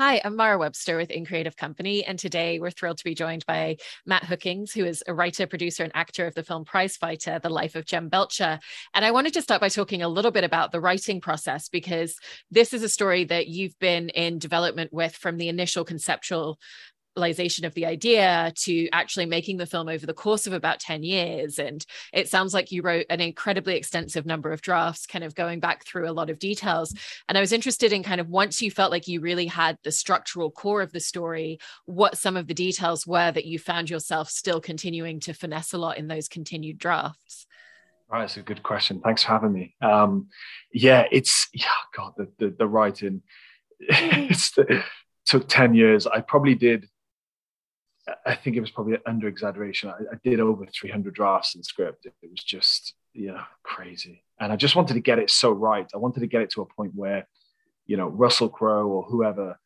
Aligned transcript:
Hi, 0.00 0.20
I'm 0.24 0.36
Mara 0.36 0.56
Webster 0.56 0.96
with 0.96 1.10
In 1.10 1.26
Creative 1.26 1.56
Company, 1.56 2.04
and 2.04 2.20
today 2.20 2.60
we're 2.60 2.70
thrilled 2.70 2.98
to 2.98 3.04
be 3.04 3.16
joined 3.16 3.44
by 3.46 3.78
Matt 4.06 4.22
Hookings, 4.22 4.70
who 4.70 4.84
is 4.84 5.02
a 5.08 5.12
writer, 5.12 5.44
producer, 5.44 5.82
and 5.82 5.90
actor 5.92 6.24
of 6.24 6.36
the 6.36 6.44
film 6.44 6.64
Prizefighter, 6.64 7.42
The 7.42 7.48
Life 7.48 7.74
of 7.74 7.84
Jem 7.84 8.08
Belcher. 8.08 8.60
And 8.94 9.04
I 9.04 9.10
wanted 9.10 9.32
to 9.32 9.42
start 9.42 9.60
by 9.60 9.68
talking 9.68 10.00
a 10.00 10.08
little 10.08 10.30
bit 10.30 10.44
about 10.44 10.70
the 10.70 10.80
writing 10.80 11.20
process 11.20 11.68
because 11.68 12.14
this 12.48 12.72
is 12.72 12.84
a 12.84 12.88
story 12.88 13.24
that 13.24 13.48
you've 13.48 13.76
been 13.80 14.08
in 14.10 14.38
development 14.38 14.92
with 14.92 15.16
from 15.16 15.36
the 15.36 15.48
initial 15.48 15.84
conceptual 15.84 16.60
of 17.18 17.74
the 17.74 17.86
idea 17.86 18.52
to 18.56 18.88
actually 18.90 19.26
making 19.26 19.56
the 19.56 19.66
film 19.66 19.88
over 19.88 20.06
the 20.06 20.14
course 20.14 20.46
of 20.46 20.52
about 20.52 20.80
10 20.80 21.02
years. 21.02 21.58
And 21.58 21.84
it 22.12 22.28
sounds 22.28 22.54
like 22.54 22.72
you 22.72 22.82
wrote 22.82 23.06
an 23.10 23.20
incredibly 23.20 23.76
extensive 23.76 24.26
number 24.26 24.52
of 24.52 24.60
drafts, 24.60 25.06
kind 25.06 25.24
of 25.24 25.34
going 25.34 25.60
back 25.60 25.84
through 25.84 26.08
a 26.08 26.12
lot 26.12 26.30
of 26.30 26.38
details. 26.38 26.94
And 27.28 27.36
I 27.36 27.40
was 27.40 27.52
interested 27.52 27.92
in 27.92 28.02
kind 28.02 28.20
of 28.20 28.28
once 28.28 28.62
you 28.62 28.70
felt 28.70 28.90
like 28.90 29.08
you 29.08 29.20
really 29.20 29.46
had 29.46 29.78
the 29.84 29.92
structural 29.92 30.50
core 30.50 30.82
of 30.82 30.92
the 30.92 31.00
story, 31.00 31.58
what 31.86 32.16
some 32.16 32.36
of 32.36 32.46
the 32.46 32.54
details 32.54 33.06
were 33.06 33.32
that 33.32 33.46
you 33.46 33.58
found 33.58 33.90
yourself 33.90 34.30
still 34.30 34.60
continuing 34.60 35.20
to 35.20 35.32
finesse 35.32 35.72
a 35.72 35.78
lot 35.78 35.98
in 35.98 36.08
those 36.08 36.28
continued 36.28 36.78
drafts. 36.78 37.46
Right, 38.10 38.20
that's 38.20 38.38
a 38.38 38.42
good 38.42 38.62
question. 38.62 39.00
Thanks 39.00 39.22
for 39.22 39.28
having 39.28 39.52
me. 39.52 39.74
Um, 39.82 40.28
yeah, 40.72 41.04
it's 41.12 41.48
yeah, 41.52 41.66
God, 41.94 42.14
the 42.16 42.28
the, 42.38 42.54
the 42.58 42.66
writing. 42.66 43.22
it's 43.80 44.56
took 45.26 45.46
ten 45.46 45.74
years. 45.74 46.06
I 46.06 46.20
probably 46.22 46.54
did 46.54 46.88
I 48.26 48.34
think 48.34 48.56
it 48.56 48.60
was 48.60 48.70
probably 48.70 48.96
under 49.06 49.28
exaggeration. 49.28 49.90
I, 49.90 50.14
I, 50.14 50.18
did 50.22 50.40
over 50.40 50.66
300 50.66 51.14
drafts 51.14 51.54
in 51.54 51.62
script. 51.62 52.06
It, 52.06 52.14
it 52.22 52.30
was 52.30 52.42
just, 52.42 52.94
you 53.12 53.28
know, 53.28 53.42
crazy. 53.62 54.24
And 54.40 54.52
I 54.52 54.56
just 54.56 54.76
wanted 54.76 54.94
to 54.94 55.00
get 55.00 55.18
it 55.18 55.30
so 55.30 55.50
right. 55.50 55.86
I 55.94 55.98
wanted 55.98 56.20
to 56.20 56.26
get 56.26 56.42
it 56.42 56.50
to 56.50 56.62
a 56.62 56.66
point 56.66 56.92
where, 56.94 57.26
you 57.86 57.96
know, 57.96 58.08
Russell 58.08 58.48
Crowe 58.48 58.86
or 58.86 59.02
whoever, 59.04 59.58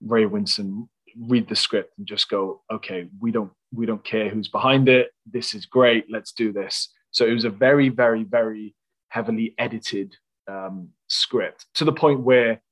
Ray 0.00 0.24
Winstone, 0.24 0.88
read 1.18 1.48
the 1.48 1.56
script 1.56 1.94
and 1.98 2.06
just 2.06 2.28
go, 2.28 2.62
okay, 2.70 3.08
we 3.20 3.30
don't 3.30 3.50
we 3.72 3.86
don't 3.86 4.04
care 4.04 4.28
who's 4.28 4.48
behind 4.48 4.88
it. 4.88 5.10
This 5.30 5.54
is 5.54 5.66
great. 5.66 6.06
Let's 6.10 6.32
do 6.32 6.52
this. 6.52 6.88
So 7.10 7.26
it 7.26 7.32
was 7.32 7.44
a 7.44 7.50
very, 7.50 7.88
very, 7.88 8.24
very 8.24 8.74
heavily 9.08 9.54
edited 9.58 10.16
um, 10.46 10.90
script 11.08 11.66
to 11.74 11.84
the 11.84 11.92
point 11.92 12.20
where 12.20 12.62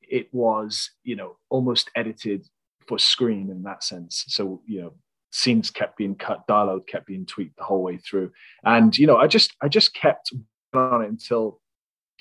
it 0.00 0.32
was, 0.32 0.90
you 1.04 1.16
know, 1.16 1.36
almost 1.50 1.90
edited 1.96 2.46
for 2.86 2.98
screen 2.98 3.50
in 3.50 3.62
that 3.64 3.84
sense. 3.84 4.24
So 4.28 4.62
you 4.66 4.82
know, 4.82 4.94
scenes 5.30 5.70
kept 5.70 5.96
being 5.96 6.14
cut, 6.14 6.46
dialogue 6.46 6.86
kept 6.86 7.06
being 7.06 7.26
tweaked 7.26 7.56
the 7.56 7.64
whole 7.64 7.82
way 7.82 7.98
through, 7.98 8.32
and 8.64 8.96
you 8.96 9.06
know, 9.06 9.16
I 9.16 9.26
just 9.26 9.54
I 9.60 9.68
just 9.68 9.94
kept 9.94 10.32
on 10.74 11.02
it 11.02 11.08
until 11.08 11.60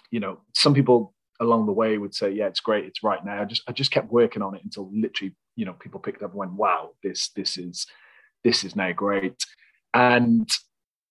you 0.10 0.20
know 0.20 0.40
some 0.54 0.74
people 0.74 1.14
along 1.40 1.66
the 1.66 1.74
way 1.74 1.98
would 1.98 2.14
say, 2.14 2.32
yeah, 2.32 2.46
it's 2.46 2.60
great, 2.60 2.86
it's 2.86 3.04
right 3.04 3.24
now. 3.26 3.42
I 3.42 3.46
just 3.46 3.64
I 3.68 3.72
just 3.72 3.92
kept 3.92 4.12
working 4.12 4.42
on 4.42 4.56
it 4.56 4.64
until 4.64 4.90
literally 4.94 5.36
you 5.56 5.66
know 5.66 5.74
people 5.74 6.00
picked 6.00 6.24
up 6.24 6.32
and 6.32 6.40
went, 6.40 6.54
wow, 6.54 6.92
this 7.04 7.30
this 7.36 7.58
is 7.58 7.88
this 8.44 8.64
is 8.64 8.76
now 8.76 8.92
great, 8.92 9.44
and 9.94 10.50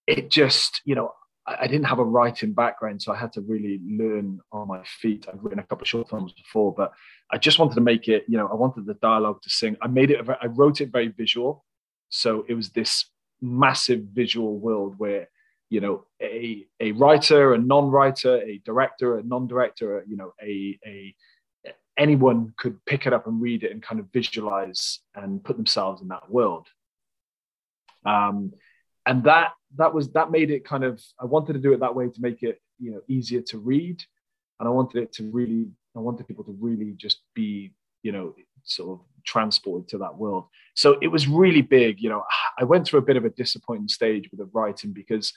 it 0.07 0.31
just 0.31 0.81
you 0.85 0.95
know 0.95 1.13
I 1.59 1.67
didn't 1.67 1.87
have 1.87 1.99
a 1.99 2.05
writing 2.05 2.53
background, 2.53 3.03
so 3.03 3.13
I 3.13 3.17
had 3.17 3.33
to 3.33 3.41
really 3.41 3.81
learn 3.85 4.41
on 4.53 4.69
my 4.69 4.83
feet. 4.85 5.27
I've 5.29 5.43
written 5.43 5.59
a 5.59 5.65
couple 5.65 5.83
of 5.83 5.89
short 5.89 6.09
films 6.09 6.33
before, 6.33 6.75
but 6.75 6.93
I 7.33 7.39
just 7.39 7.59
wanted 7.59 7.75
to 7.75 7.81
make 7.81 8.09
it, 8.09 8.25
you 8.29 8.37
know, 8.37 8.47
I 8.47 8.55
wanted 8.55 8.87
the 8.87 8.95
dialogue 8.95 9.43
to 9.43 9.51
sing. 9.51 9.77
I 9.83 9.89
made 9.89 10.11
it, 10.11 10.29
I 10.29 10.47
wrote 10.47 10.81
it 10.81 10.93
very 10.93 11.09
visual. 11.09 11.65
So 12.09 12.45
it 12.49 12.55
was 12.55 12.71
this 12.71 13.07
massive 13.41 14.03
visual 14.13 14.59
world 14.59 14.95
where, 14.99 15.29
you 15.71 15.81
know, 15.81 16.05
a, 16.21 16.67
a 16.79 16.93
writer, 16.93 17.55
a 17.55 17.59
non-writer, 17.59 18.43
a 18.43 18.61
director, 18.65 19.19
a 19.19 19.23
non-director, 19.23 20.05
you 20.07 20.17
know, 20.17 20.33
a, 20.43 20.79
a 20.87 21.15
anyone 21.97 22.55
could 22.57 22.85
pick 22.87 23.07
it 23.07 23.13
up 23.13 23.27
and 23.27 23.41
read 23.41 23.63
it 23.63 23.73
and 23.73 23.83
kind 23.83 24.01
of 24.01 24.07
visualize 24.13 25.01
and 25.15 25.45
put 25.45 25.57
themselves 25.57 26.01
in 26.01 26.09
that 26.09 26.31
world. 26.31 26.67
Um, 28.05 28.53
and 29.05 29.25
that 29.25 29.53
that 29.77 29.93
was 29.93 30.11
that 30.13 30.31
made 30.31 30.51
it 30.51 30.65
kind 30.65 30.85
of 30.85 31.03
I 31.21 31.25
wanted 31.25 31.55
to 31.55 31.59
do 31.59 31.73
it 31.73 31.81
that 31.81 31.95
way 31.95 32.09
to 32.09 32.21
make 32.21 32.43
it 32.43 32.61
you 32.79 32.93
know 32.93 33.01
easier 33.09 33.43
to 33.43 33.59
read, 33.59 34.03
and 34.59 34.69
I 34.69 34.71
wanted 34.71 35.03
it 35.03 35.13
to 35.15 35.31
really 35.31 35.67
I 35.97 36.01
wanted 36.01 36.27
people 36.29 36.45
to 36.45 36.57
really 36.61 36.95
just 36.97 37.21
be 37.35 37.73
you 38.03 38.13
know 38.13 38.35
sort 38.65 38.99
of 38.99 39.07
transported 39.25 39.89
to 39.89 39.99
that 39.99 40.17
world. 40.17 40.45
So 40.75 40.99
it 41.03 41.09
was 41.09 41.29
really 41.29 41.63
big. 41.63 42.01
You 42.01 42.11
know, 42.11 42.25
I 42.59 42.65
went 42.65 42.87
through 42.87 43.01
a 43.01 43.05
bit 43.05 43.17
of 43.17 43.25
a 43.25 43.31
disappointing 43.31 43.89
stage 43.89 44.31
with 44.31 44.39
the 44.39 44.51
writing 44.53 44.93
because 44.93 45.33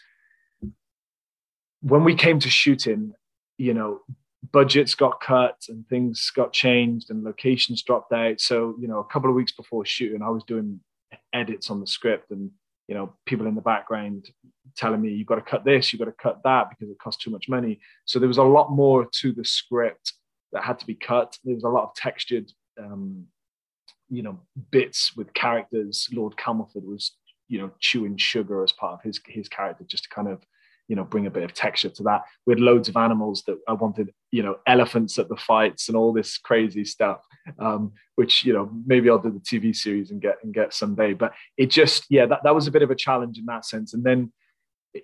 when 1.81 2.03
we 2.03 2.15
came 2.15 2.39
to 2.39 2.49
shooting, 2.49 3.13
you 3.57 3.73
know, 3.73 3.99
budgets 4.51 4.95
got 4.95 5.21
cut 5.21 5.57
and 5.69 5.87
things 5.87 6.31
got 6.35 6.53
changed 6.53 7.09
and 7.09 7.23
locations 7.23 7.83
dropped 7.83 8.11
out. 8.13 8.41
So, 8.41 8.75
you 8.79 8.87
know, 8.87 8.99
a 8.99 9.05
couple 9.05 9.29
of 9.29 9.35
weeks 9.35 9.51
before 9.51 9.85
shooting, 9.85 10.21
I 10.21 10.29
was 10.29 10.43
doing 10.43 10.79
edits 11.33 11.69
on 11.69 11.79
the 11.79 11.87
script 11.87 12.31
and 12.31 12.51
you 12.87 12.95
know 12.95 13.13
people 13.25 13.47
in 13.47 13.55
the 13.55 13.61
background 13.61 14.29
telling 14.75 15.01
me 15.01 15.09
you've 15.09 15.27
got 15.27 15.35
to 15.35 15.41
cut 15.41 15.63
this 15.63 15.91
you've 15.91 15.99
got 15.99 16.05
to 16.05 16.11
cut 16.11 16.41
that 16.43 16.69
because 16.69 16.89
it 16.89 16.99
costs 16.99 17.23
too 17.23 17.31
much 17.31 17.49
money. 17.49 17.79
So 18.05 18.19
there 18.19 18.27
was 18.27 18.37
a 18.37 18.43
lot 18.43 18.71
more 18.71 19.07
to 19.21 19.31
the 19.31 19.45
script 19.45 20.13
that 20.51 20.63
had 20.63 20.79
to 20.79 20.85
be 20.85 20.95
cut. 20.95 21.37
There 21.43 21.55
was 21.55 21.63
a 21.63 21.69
lot 21.69 21.83
of 21.83 21.95
textured 21.95 22.51
um, 22.79 23.25
you 24.09 24.23
know 24.23 24.39
bits 24.71 25.15
with 25.15 25.33
characters. 25.33 26.07
Lord 26.11 26.35
camelford 26.37 26.83
was 26.83 27.11
you 27.47 27.59
know 27.59 27.71
chewing 27.79 28.17
sugar 28.17 28.63
as 28.63 28.71
part 28.71 28.93
of 28.93 29.01
his 29.01 29.19
his 29.25 29.47
character 29.47 29.83
just 29.87 30.03
to 30.03 30.09
kind 30.09 30.27
of 30.27 30.41
you 30.87 30.95
know 30.95 31.03
bring 31.03 31.27
a 31.27 31.31
bit 31.31 31.43
of 31.43 31.53
texture 31.53 31.89
to 31.89 32.03
that. 32.03 32.23
We 32.45 32.51
had 32.51 32.59
loads 32.59 32.89
of 32.89 32.97
animals 32.97 33.43
that 33.47 33.57
i 33.67 33.73
wanted 33.73 34.13
you 34.31 34.43
know 34.43 34.57
elephants 34.67 35.17
at 35.19 35.29
the 35.29 35.37
fights 35.37 35.87
and 35.87 35.97
all 35.97 36.13
this 36.13 36.37
crazy 36.37 36.85
stuff 36.85 37.21
um, 37.59 37.91
which 38.15 38.45
you 38.45 38.53
know 38.53 38.69
maybe 38.85 39.09
i'll 39.09 39.19
do 39.19 39.31
the 39.31 39.39
tv 39.39 39.75
series 39.75 40.11
and 40.11 40.21
get 40.21 40.37
and 40.43 40.53
get 40.53 40.73
someday. 40.73 41.13
But 41.13 41.33
it 41.57 41.67
just 41.67 42.05
yeah 42.09 42.25
that, 42.27 42.41
that 42.43 42.55
was 42.55 42.67
a 42.67 42.71
bit 42.71 42.83
of 42.83 42.91
a 42.91 42.95
challenge 42.95 43.37
in 43.37 43.45
that 43.45 43.65
sense. 43.65 43.93
And 43.93 44.03
then 44.03 44.31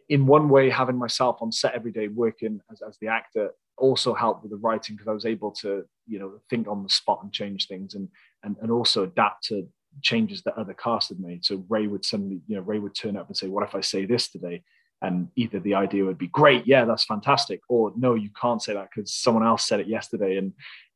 in 0.07 0.27
one 0.27 0.49
way 0.49 0.69
having 0.69 0.97
myself 0.97 1.37
on 1.41 1.51
set 1.51 1.73
every 1.73 1.91
day 1.91 2.07
working 2.07 2.61
as, 2.71 2.81
as 2.81 2.97
the 2.99 3.07
actor 3.07 3.51
also 3.77 4.13
helped 4.13 4.43
with 4.43 4.51
the 4.51 4.57
writing 4.57 4.95
because 4.95 5.07
i 5.07 5.13
was 5.13 5.25
able 5.25 5.51
to 5.51 5.83
you 6.05 6.19
know 6.19 6.33
think 6.49 6.67
on 6.67 6.83
the 6.83 6.89
spot 6.89 7.21
and 7.23 7.31
change 7.31 7.65
things 7.65 7.95
and 7.95 8.09
and, 8.43 8.55
and 8.61 8.71
also 8.71 9.03
adapt 9.03 9.45
to 9.45 9.67
changes 10.01 10.41
that 10.43 10.57
other 10.57 10.73
cast 10.73 11.09
had 11.09 11.19
made. 11.19 11.43
So 11.43 11.63
ray 11.69 11.87
would 11.87 12.05
suddenly 12.05 12.41
you 12.47 12.55
know 12.55 12.61
ray 12.61 12.79
would 12.79 12.95
turn 12.95 13.17
up 13.17 13.27
and 13.27 13.37
say 13.37 13.47
what 13.47 13.67
if 13.67 13.75
i 13.75 13.81
say 13.81 14.05
this 14.05 14.29
today? 14.29 14.63
And 15.01 15.29
either 15.37 15.61
the 15.61 15.75
idea 15.75 16.03
would 16.03 16.17
be 16.17 16.27
great 16.27 16.67
yeah 16.67 16.83
that's 16.83 17.05
fantastic 17.05 17.61
or 17.69 17.93
no 17.95 18.15
you 18.15 18.29
can't 18.39 18.61
say 18.61 18.73
that 18.73 18.89
because 18.93 19.13
someone 19.13 19.45
else 19.45 19.65
said 19.65 19.79
it 19.79 19.87
yesterday 19.87 20.37
and 20.37 20.51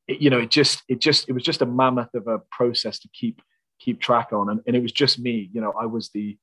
it, 0.07 0.21
you 0.21 0.29
know 0.29 0.39
it 0.39 0.49
just 0.49 0.83
it 0.87 0.99
just 0.99 1.29
it 1.29 1.33
was 1.33 1.43
just 1.43 1.61
a 1.61 1.65
mammoth 1.65 2.13
of 2.13 2.27
a 2.27 2.39
process 2.51 2.99
to 2.99 3.09
keep 3.13 3.41
keep 3.79 3.99
track 3.99 4.31
on 4.31 4.49
and, 4.49 4.61
and 4.67 4.75
it 4.75 4.81
was 4.81 4.91
just 4.91 5.19
me 5.19 5.49
you 5.53 5.61
know 5.61 5.73
i 5.79 5.85
was 5.85 6.09
the 6.09 6.37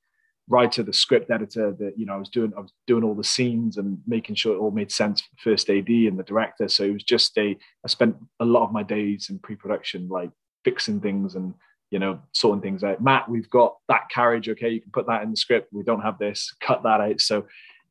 writer 0.49 0.83
the 0.83 0.93
script 0.93 1.31
editor 1.31 1.71
that 1.79 1.97
you 1.97 2.05
know 2.05 2.13
i 2.13 2.17
was 2.17 2.29
doing 2.29 2.51
i 2.57 2.59
was 2.59 2.73
doing 2.87 3.03
all 3.03 3.15
the 3.15 3.23
scenes 3.23 3.77
and 3.77 3.97
making 4.07 4.35
sure 4.35 4.55
it 4.55 4.59
all 4.59 4.71
made 4.71 4.91
sense 4.91 5.21
for 5.21 5.27
the 5.31 5.51
first 5.51 5.69
ad 5.69 5.87
and 5.87 6.19
the 6.19 6.23
director 6.23 6.67
so 6.67 6.83
it 6.83 6.93
was 6.93 7.03
just 7.03 7.37
a 7.37 7.57
i 7.85 7.87
spent 7.87 8.15
a 8.39 8.45
lot 8.45 8.63
of 8.63 8.71
my 8.71 8.83
days 8.83 9.29
in 9.29 9.39
pre-production 9.39 10.07
like 10.09 10.31
fixing 10.63 10.99
things 10.99 11.35
and 11.35 11.53
you 11.91 11.99
know, 11.99 12.19
sorting 12.33 12.61
things 12.61 12.83
out. 12.83 13.03
Matt, 13.03 13.29
we've 13.29 13.49
got 13.49 13.75
that 13.89 14.09
carriage. 14.09 14.47
Okay, 14.49 14.69
you 14.69 14.81
can 14.81 14.91
put 14.91 15.07
that 15.07 15.23
in 15.23 15.31
the 15.31 15.37
script. 15.37 15.67
We 15.73 15.83
don't 15.83 16.01
have 16.01 16.17
this. 16.17 16.55
Cut 16.61 16.83
that 16.83 17.01
out. 17.01 17.21
So 17.21 17.45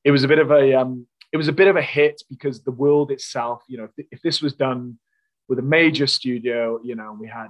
it 0.04 0.10
was 0.10 0.24
a 0.24 0.28
bit 0.28 0.38
of 0.38 0.50
a 0.50 0.74
um, 0.74 1.06
it 1.32 1.36
was 1.36 1.48
a 1.48 1.52
bit 1.52 1.68
of 1.68 1.76
a 1.76 1.82
hit 1.82 2.22
because 2.28 2.62
the 2.62 2.72
world 2.72 3.10
itself, 3.10 3.62
you 3.68 3.78
know, 3.78 3.88
if, 3.96 4.06
if 4.10 4.22
this 4.22 4.42
was 4.42 4.54
done 4.54 4.98
with 5.50 5.58
a 5.58 5.62
major 5.62 6.06
studio, 6.06 6.80
you 6.84 6.94
know, 6.94 7.14
we 7.20 7.26
had 7.26 7.48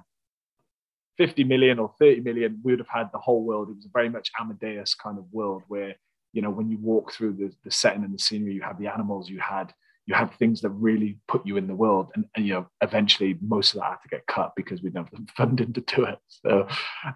50 1.18 1.44
million 1.44 1.78
or 1.78 1.92
30 1.98 2.22
million, 2.22 2.58
we 2.64 2.72
would 2.72 2.78
have 2.78 2.88
had 2.88 3.10
the 3.12 3.18
whole 3.18 3.44
world. 3.44 3.68
It 3.68 3.76
was 3.76 3.84
a 3.84 3.90
very 3.92 4.08
much 4.08 4.30
Amadeus 4.40 4.94
kind 4.94 5.18
of 5.18 5.26
world 5.30 5.62
where, 5.68 5.94
you 6.32 6.40
know, 6.40 6.48
when 6.48 6.70
you 6.70 6.78
walk 6.78 7.12
through 7.12 7.34
the, 7.34 7.52
the 7.62 7.70
setting 7.70 8.02
and 8.02 8.14
the 8.14 8.18
scenery, 8.18 8.54
you 8.54 8.62
have 8.62 8.78
the 8.78 8.86
animals, 8.88 9.28
you 9.28 9.38
had 9.38 9.72
you 10.06 10.14
had 10.14 10.32
things 10.38 10.62
that 10.62 10.70
really 10.70 11.18
put 11.28 11.46
you 11.46 11.56
in 11.58 11.68
the 11.68 11.74
world. 11.74 12.08
And, 12.16 12.24
and, 12.34 12.46
you 12.46 12.54
know 12.54 12.66
eventually 12.80 13.38
most 13.42 13.74
of 13.74 13.80
that 13.80 13.90
had 13.90 14.02
to 14.02 14.08
get 14.08 14.26
cut 14.26 14.54
because 14.56 14.82
we 14.82 14.88
didn't 14.88 15.06
have 15.06 15.12
the 15.12 15.32
funding 15.36 15.72
to 15.74 15.82
do 15.82 16.04
it. 16.04 16.18
So 16.28 16.66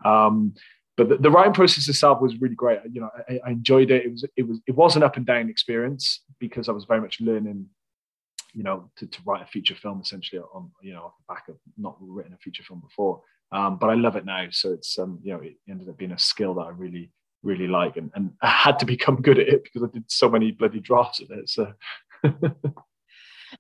um, 0.04 0.54
but 0.96 1.08
the, 1.08 1.16
the, 1.16 1.30
writing 1.30 1.54
process 1.54 1.88
itself 1.88 2.20
was 2.20 2.40
really 2.40 2.54
great. 2.54 2.80
You 2.92 3.00
know 3.00 3.10
I, 3.26 3.40
I, 3.46 3.50
enjoyed 3.50 3.90
it. 3.90 4.04
It 4.04 4.10
was 4.12 4.24
it 4.36 4.46
was 4.46 4.60
it 4.66 4.76
was 4.76 4.96
an 4.96 5.02
up 5.02 5.16
and 5.16 5.24
down 5.24 5.48
experience 5.48 6.20
because 6.38 6.68
i 6.68 6.72
was 6.72 6.84
very 6.84 7.00
much 7.00 7.20
learning 7.20 7.66
you 8.54 8.62
know 8.62 8.90
to, 8.96 9.06
to 9.06 9.18
write 9.26 9.42
a 9.42 9.46
feature 9.46 9.74
film 9.74 10.00
essentially 10.00 10.40
on 10.40 10.70
you 10.82 10.92
know 10.92 11.02
off 11.02 11.14
the 11.18 11.34
back 11.34 11.48
of 11.48 11.56
not 11.76 11.96
written 12.00 12.32
a 12.32 12.38
feature 12.38 12.62
film 12.62 12.80
before. 12.80 13.20
Um, 13.52 13.78
but 13.78 13.90
i 13.90 13.94
love 13.94 14.16
it 14.16 14.24
now. 14.24 14.46
So 14.50 14.72
it's 14.72 14.98
um, 14.98 15.18
you 15.22 15.32
know 15.32 15.40
it 15.40 15.56
ended 15.68 15.88
up 15.88 15.98
being 15.98 16.12
a 16.12 16.18
skill 16.18 16.54
that 16.54 16.62
i 16.62 16.70
really 16.70 17.10
really 17.42 17.66
like 17.66 17.98
and, 17.98 18.10
and 18.14 18.32
i 18.40 18.48
had 18.66 18.78
to 18.78 18.86
become 18.86 19.20
good 19.20 19.38
at 19.38 19.48
it 19.48 19.64
because 19.64 19.82
i 19.82 19.92
did 19.92 20.04
so 20.08 20.28
many 20.28 20.50
bloody 20.50 20.80
drafts 20.80 21.20
of 21.20 21.30
it. 21.30 21.48
So 21.48 21.72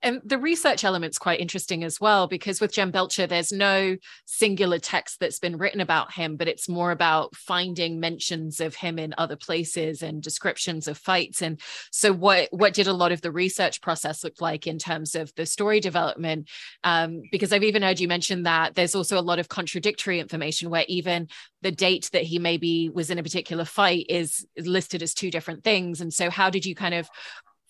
And 0.02 0.20
the 0.24 0.38
research 0.38 0.84
element's 0.84 1.18
quite 1.18 1.40
interesting 1.40 1.84
as 1.84 2.00
well, 2.00 2.26
because 2.26 2.60
with 2.60 2.72
Jem 2.72 2.90
Belcher, 2.90 3.26
there's 3.26 3.52
no 3.52 3.96
singular 4.26 4.78
text 4.78 5.20
that's 5.20 5.38
been 5.38 5.58
written 5.58 5.80
about 5.80 6.12
him, 6.12 6.36
but 6.36 6.48
it's 6.48 6.68
more 6.68 6.90
about 6.90 7.34
finding 7.36 8.00
mentions 8.00 8.60
of 8.60 8.74
him 8.74 8.98
in 8.98 9.14
other 9.18 9.36
places 9.36 10.02
and 10.02 10.22
descriptions 10.22 10.88
of 10.88 10.98
fights. 10.98 11.42
And 11.42 11.60
so, 11.90 12.12
what 12.12 12.48
what 12.50 12.74
did 12.74 12.86
a 12.86 12.92
lot 12.92 13.12
of 13.12 13.20
the 13.20 13.32
research 13.32 13.80
process 13.80 14.24
look 14.24 14.40
like 14.40 14.66
in 14.66 14.78
terms 14.78 15.14
of 15.14 15.32
the 15.34 15.46
story 15.46 15.80
development? 15.80 16.48
Um, 16.82 17.22
because 17.30 17.52
I've 17.52 17.64
even 17.64 17.82
heard 17.82 18.00
you 18.00 18.08
mention 18.08 18.44
that 18.44 18.74
there's 18.74 18.94
also 18.94 19.18
a 19.18 19.22
lot 19.22 19.38
of 19.38 19.48
contradictory 19.48 20.20
information 20.20 20.70
where 20.70 20.84
even 20.88 21.28
the 21.62 21.72
date 21.72 22.10
that 22.12 22.22
he 22.22 22.38
maybe 22.38 22.90
was 22.90 23.10
in 23.10 23.18
a 23.18 23.22
particular 23.22 23.64
fight 23.64 24.06
is 24.08 24.46
listed 24.58 25.02
as 25.02 25.14
two 25.14 25.30
different 25.30 25.64
things. 25.64 26.00
And 26.00 26.12
so, 26.12 26.30
how 26.30 26.50
did 26.50 26.66
you 26.66 26.74
kind 26.74 26.94
of 26.94 27.08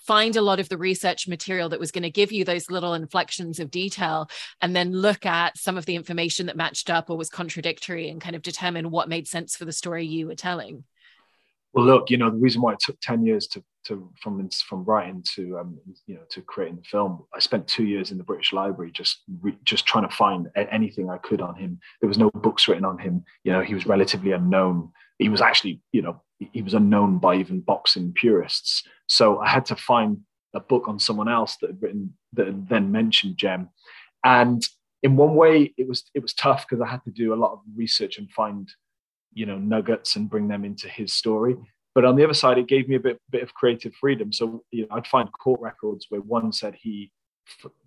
find 0.07 0.37
a 0.37 0.43
lot 0.43 0.61
of 0.61 0.69
the 0.69 0.79
research 0.79 1.27
material 1.27 1.69
that 1.71 1.81
was 1.81 1.91
going 1.91 2.03
to 2.03 2.11
give 2.11 2.33
you 2.33 2.45
those 2.45 2.71
little 2.71 2.95
inflections 2.95 3.59
of 3.59 3.71
detail 3.71 4.29
and 4.61 4.77
then 4.77 4.93
look 4.93 5.25
at 5.25 5.57
some 5.57 5.79
of 5.79 5.87
the 5.87 5.97
information 5.97 6.47
that 6.47 6.57
matched 6.57 6.91
up 6.91 7.09
or 7.09 7.17
was 7.17 7.31
contradictory 7.31 8.09
and 8.09 8.21
kind 8.21 8.37
of 8.37 8.43
determine 8.43 8.91
what 8.91 9.09
made 9.09 9.27
sense 9.27 9.57
for 9.57 9.65
the 9.65 9.73
story 9.73 10.05
you 10.05 10.27
were 10.27 10.35
telling. 10.35 10.85
Well 11.73 11.87
look 11.87 12.09
you 12.09 12.19
know 12.19 12.31
the 12.31 12.37
reason 12.37 12.63
why 12.63 12.75
it 12.75 12.79
took 12.79 13.01
10 13.01 13.27
years 13.27 13.49
to, 13.49 13.65
to 13.87 14.09
from 14.23 14.49
from 14.69 14.85
writing 14.85 15.25
to 15.35 15.59
um, 15.59 15.77
you 16.07 16.15
know 16.15 16.21
to 16.31 16.41
creating 16.41 16.77
the 16.77 16.85
film 16.85 17.25
i 17.35 17.41
spent 17.41 17.67
two 17.67 17.83
years 17.83 18.13
in 18.13 18.17
the 18.17 18.23
british 18.23 18.53
library 18.53 18.93
just 18.93 19.23
re, 19.41 19.59
just 19.65 19.85
trying 19.85 20.09
to 20.09 20.15
find 20.15 20.49
anything 20.55 21.11
i 21.11 21.19
could 21.19 21.41
on 21.41 21.57
him. 21.57 21.81
There 22.01 22.07
was 22.07 22.17
no 22.17 22.31
books 22.31 22.69
written 22.69 22.85
on 22.85 22.99
him. 22.99 23.25
You 23.43 23.53
know 23.53 23.61
he 23.61 23.75
was 23.75 23.87
relatively 23.87 24.31
unknown 24.31 24.93
he 25.25 25.31
was 25.31 25.41
actually 25.41 25.81
you 25.93 26.03
know 26.03 26.21
he 26.39 26.61
was 26.61 26.75
unknown 26.75 27.19
by 27.19 27.37
even 27.37 27.61
boxing 27.61 28.13
purists. 28.13 28.83
So 29.07 29.39
I 29.39 29.49
had 29.49 29.65
to 29.67 29.77
find 29.77 30.19
a 30.55 30.61
book 30.61 30.87
on 30.87 30.99
someone 30.99 31.29
else 31.29 31.57
that 31.61 31.71
had 31.71 31.83
written 31.83 32.15
that 32.35 32.47
had 32.47 32.69
then 32.69 32.93
mentioned 32.93 33.39
Jem. 33.39 33.71
And 34.25 34.67
in 35.03 35.17
one 35.17 35.35
way, 35.35 35.73
it 35.79 35.89
was 35.89 36.05
it 36.15 36.21
was 36.21 36.35
tough 36.35 36.67
because 36.69 36.83
I 36.83 36.91
had 36.91 37.05
to 37.05 37.11
do 37.11 37.33
a 37.33 37.41
lot 37.43 37.53
of 37.53 37.61
research 37.75 38.19
and 38.19 38.31
find, 38.31 38.71
you 39.33 39.47
know, 39.47 39.59
nuggets 39.59 40.17
and 40.17 40.29
bring 40.29 40.49
them 40.49 40.65
into 40.65 40.89
his 40.89 41.13
story. 41.13 41.57
But 41.95 42.05
on 42.05 42.17
the 42.17 42.25
other 42.25 42.35
side, 42.35 42.59
it 42.59 42.67
gave 42.67 42.89
me 42.89 42.97
a 42.97 43.01
bit 43.01 43.19
bit 43.31 43.43
of 43.43 43.55
creative 43.55 43.95
freedom. 43.95 44.31
So 44.31 44.65
you 44.71 44.83
know, 44.83 44.97
I'd 44.97 45.07
find 45.07 45.29
court 45.33 45.61
records 45.61 46.07
where 46.11 46.21
one 46.21 46.53
said 46.53 46.75
he 46.75 47.11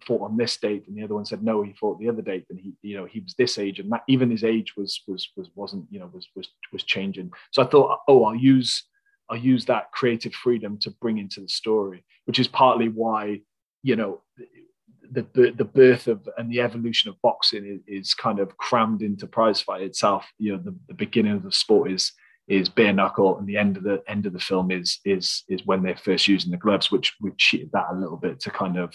fought 0.06 0.22
on 0.22 0.38
this 0.38 0.58
date 0.58 0.88
and 0.88 0.96
the 0.96 1.04
other 1.04 1.16
one 1.16 1.26
said 1.26 1.44
no 1.44 1.64
he 1.64 1.74
fought 1.74 2.00
the 2.00 2.10
other 2.10 2.22
date 2.22 2.46
and 2.50 2.60
he 2.60 2.74
you 2.82 2.96
know 2.96 3.06
he 3.06 3.20
was 3.20 3.34
this 3.36 3.58
age 3.58 3.80
and 3.80 3.92
that 3.92 4.04
even 4.08 4.30
his 4.30 4.44
age 4.44 4.78
was 4.78 5.02
was 5.08 5.30
was 5.36 5.50
wasn't 5.56 5.86
you 5.90 6.00
know 6.00 6.10
was 6.14 6.28
was 6.36 6.48
was 6.72 6.84
changing. 6.84 7.32
So 7.52 7.64
i 7.64 7.66
thought 7.66 8.00
oh 8.08 8.26
i'll 8.26 8.36
use 8.36 8.84
i'll 9.30 9.38
use 9.38 9.66
that 9.66 9.92
creative 9.92 10.34
freedom 10.34 10.78
to 10.80 10.92
bring 11.02 11.18
into 11.18 11.42
the 11.42 11.50
story 11.50 12.04
which 12.26 12.40
is 12.40 12.48
partly 12.48 12.88
why 12.88 13.42
you 13.84 13.96
know 13.96 14.22
the 15.12 15.26
the, 15.34 15.52
the 15.52 15.66
birth 15.66 16.08
of 16.08 16.28
and 16.38 16.52
the 16.52 16.62
evolution 16.62 17.10
of 17.10 17.22
boxing 17.22 17.82
is, 17.88 18.04
is 18.06 18.14
kind 18.14 18.40
of 18.40 18.58
crammed 18.58 19.02
into 19.02 19.28
prize 19.28 19.62
fight 19.62 19.82
itself. 19.82 20.26
You 20.38 20.54
know 20.54 20.64
the, 20.64 20.76
the 20.88 20.94
beginning 20.94 21.34
of 21.34 21.44
the 21.44 21.52
sport 21.52 21.92
is 21.92 22.12
is 22.48 22.70
bare 22.70 22.94
knuckle 22.94 23.38
and 23.38 23.48
the 23.48 23.58
end 23.58 23.76
of 23.78 23.84
the 23.84 24.02
end 24.08 24.26
of 24.26 24.34
the 24.34 24.40
film 24.40 24.72
is 24.72 25.00
is 25.06 25.44
is 25.50 25.66
when 25.66 25.84
they're 25.84 25.98
first 25.98 26.28
using 26.28 26.52
the 26.52 26.58
gloves 26.58 26.92
which 26.92 27.14
we 27.22 27.32
cheated 27.38 27.70
that 27.74 27.88
a 27.92 27.96
little 27.96 28.18
bit 28.18 28.40
to 28.40 28.50
kind 28.50 28.78
of 28.78 28.94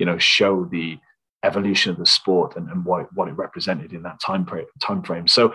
you 0.00 0.06
know 0.06 0.18
show 0.18 0.64
the 0.64 0.98
evolution 1.44 1.90
of 1.90 1.98
the 1.98 2.06
sport 2.06 2.56
and, 2.56 2.68
and 2.68 2.84
what, 2.84 3.06
what 3.14 3.28
it 3.28 3.32
represented 3.32 3.94
in 3.94 4.02
that 4.02 4.20
time, 4.20 4.44
pra- 4.44 4.66
time 4.82 5.02
frame. 5.02 5.26
So 5.26 5.54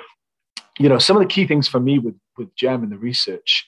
you 0.79 0.89
know 0.89 0.99
some 0.99 1.17
of 1.17 1.21
the 1.21 1.29
key 1.29 1.45
things 1.45 1.67
for 1.67 1.79
me 1.79 1.99
with 1.99 2.15
with 2.37 2.55
Jem 2.55 2.83
and 2.83 2.91
the 2.91 2.97
research 2.97 3.67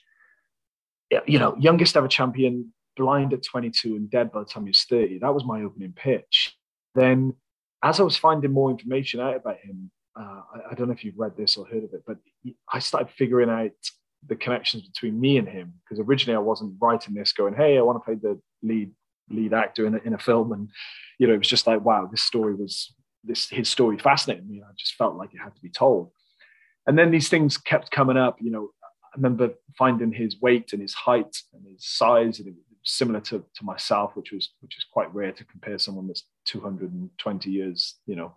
you 1.26 1.38
know 1.38 1.56
youngest 1.58 1.96
ever 1.96 2.08
champion 2.08 2.72
blind 2.96 3.32
at 3.32 3.42
22 3.44 3.96
and 3.96 4.10
dead 4.10 4.32
by 4.32 4.40
the 4.40 4.44
time 4.44 4.64
he 4.64 4.70
was 4.70 4.84
30 4.90 5.18
that 5.20 5.34
was 5.34 5.44
my 5.44 5.62
opening 5.62 5.92
pitch. 5.92 6.54
Then 6.94 7.34
as 7.82 8.00
i 8.00 8.02
was 8.02 8.16
finding 8.16 8.52
more 8.52 8.70
information 8.70 9.20
out 9.20 9.36
about 9.36 9.58
him 9.58 9.90
uh, 10.18 10.42
I, 10.54 10.70
I, 10.70 10.74
don't 10.74 10.88
know 10.88 10.94
if 10.94 11.04
you've 11.04 11.18
read 11.18 11.36
this 11.36 11.56
or 11.56 11.66
heard 11.66 11.84
of 11.84 11.94
it 11.94 12.02
but 12.06 12.16
i 12.72 12.78
started 12.78 13.12
figuring 13.16 13.50
out 13.50 13.70
the 14.26 14.34
connections 14.34 14.82
between 14.82 15.20
me 15.20 15.38
and 15.38 15.48
him 15.48 15.74
because 15.84 16.04
originally 16.04 16.36
i 16.36 16.40
wasn't 16.40 16.74
writing 16.80 17.14
this 17.14 17.32
going 17.32 17.54
hey 17.54 17.78
i 17.78 17.82
want 17.82 17.96
to 17.96 18.04
play 18.04 18.16
the 18.16 18.40
lead 18.62 18.90
lead 19.30 19.52
actor 19.52 19.86
in 19.86 19.94
a, 19.94 19.98
in 19.98 20.14
a 20.14 20.18
film. 20.18 20.52
And 20.52 20.68
you 21.18 21.26
know 21.26 21.34
it 21.34 21.38
was 21.38 21.48
just 21.48 21.66
like 21.66 21.84
wow 21.84 22.08
this 22.10 22.22
story 22.22 22.54
was 22.54 22.94
this 23.24 23.48
his 23.48 23.68
story 23.68 23.98
fascinated 23.98 24.48
me. 24.48 24.62
I 24.62 24.72
just 24.76 24.94
felt 24.94 25.16
like 25.16 25.34
it 25.34 25.38
had 25.42 25.54
to 25.54 25.62
be 25.62 25.70
told. 25.70 26.10
And 26.86 26.98
then 26.98 27.10
these 27.10 27.28
things 27.28 27.58
kept 27.58 27.90
coming 27.90 28.16
up 28.16 28.36
you 28.40 28.50
know 28.50 28.70
i 29.04 29.16
remember 29.16 29.50
finding 29.76 30.12
his 30.12 30.40
weight 30.40 30.72
and 30.72 30.80
his 30.80 30.94
height 30.94 31.36
and 31.52 31.62
his 31.70 31.84
size 31.86 32.38
and 32.38 32.48
it 32.48 32.54
was 32.54 32.64
similar 32.84 33.20
to, 33.20 33.44
to 33.54 33.64
myself 33.64 34.16
which 34.16 34.32
was 34.32 34.54
which 34.60 34.78
is 34.78 34.86
quite 34.90 35.12
rare 35.14 35.32
to 35.32 35.44
compare 35.44 35.78
someone 35.78 36.06
that's 36.06 36.24
220 36.46 37.50
years 37.50 37.96
you 38.06 38.16
know 38.16 38.34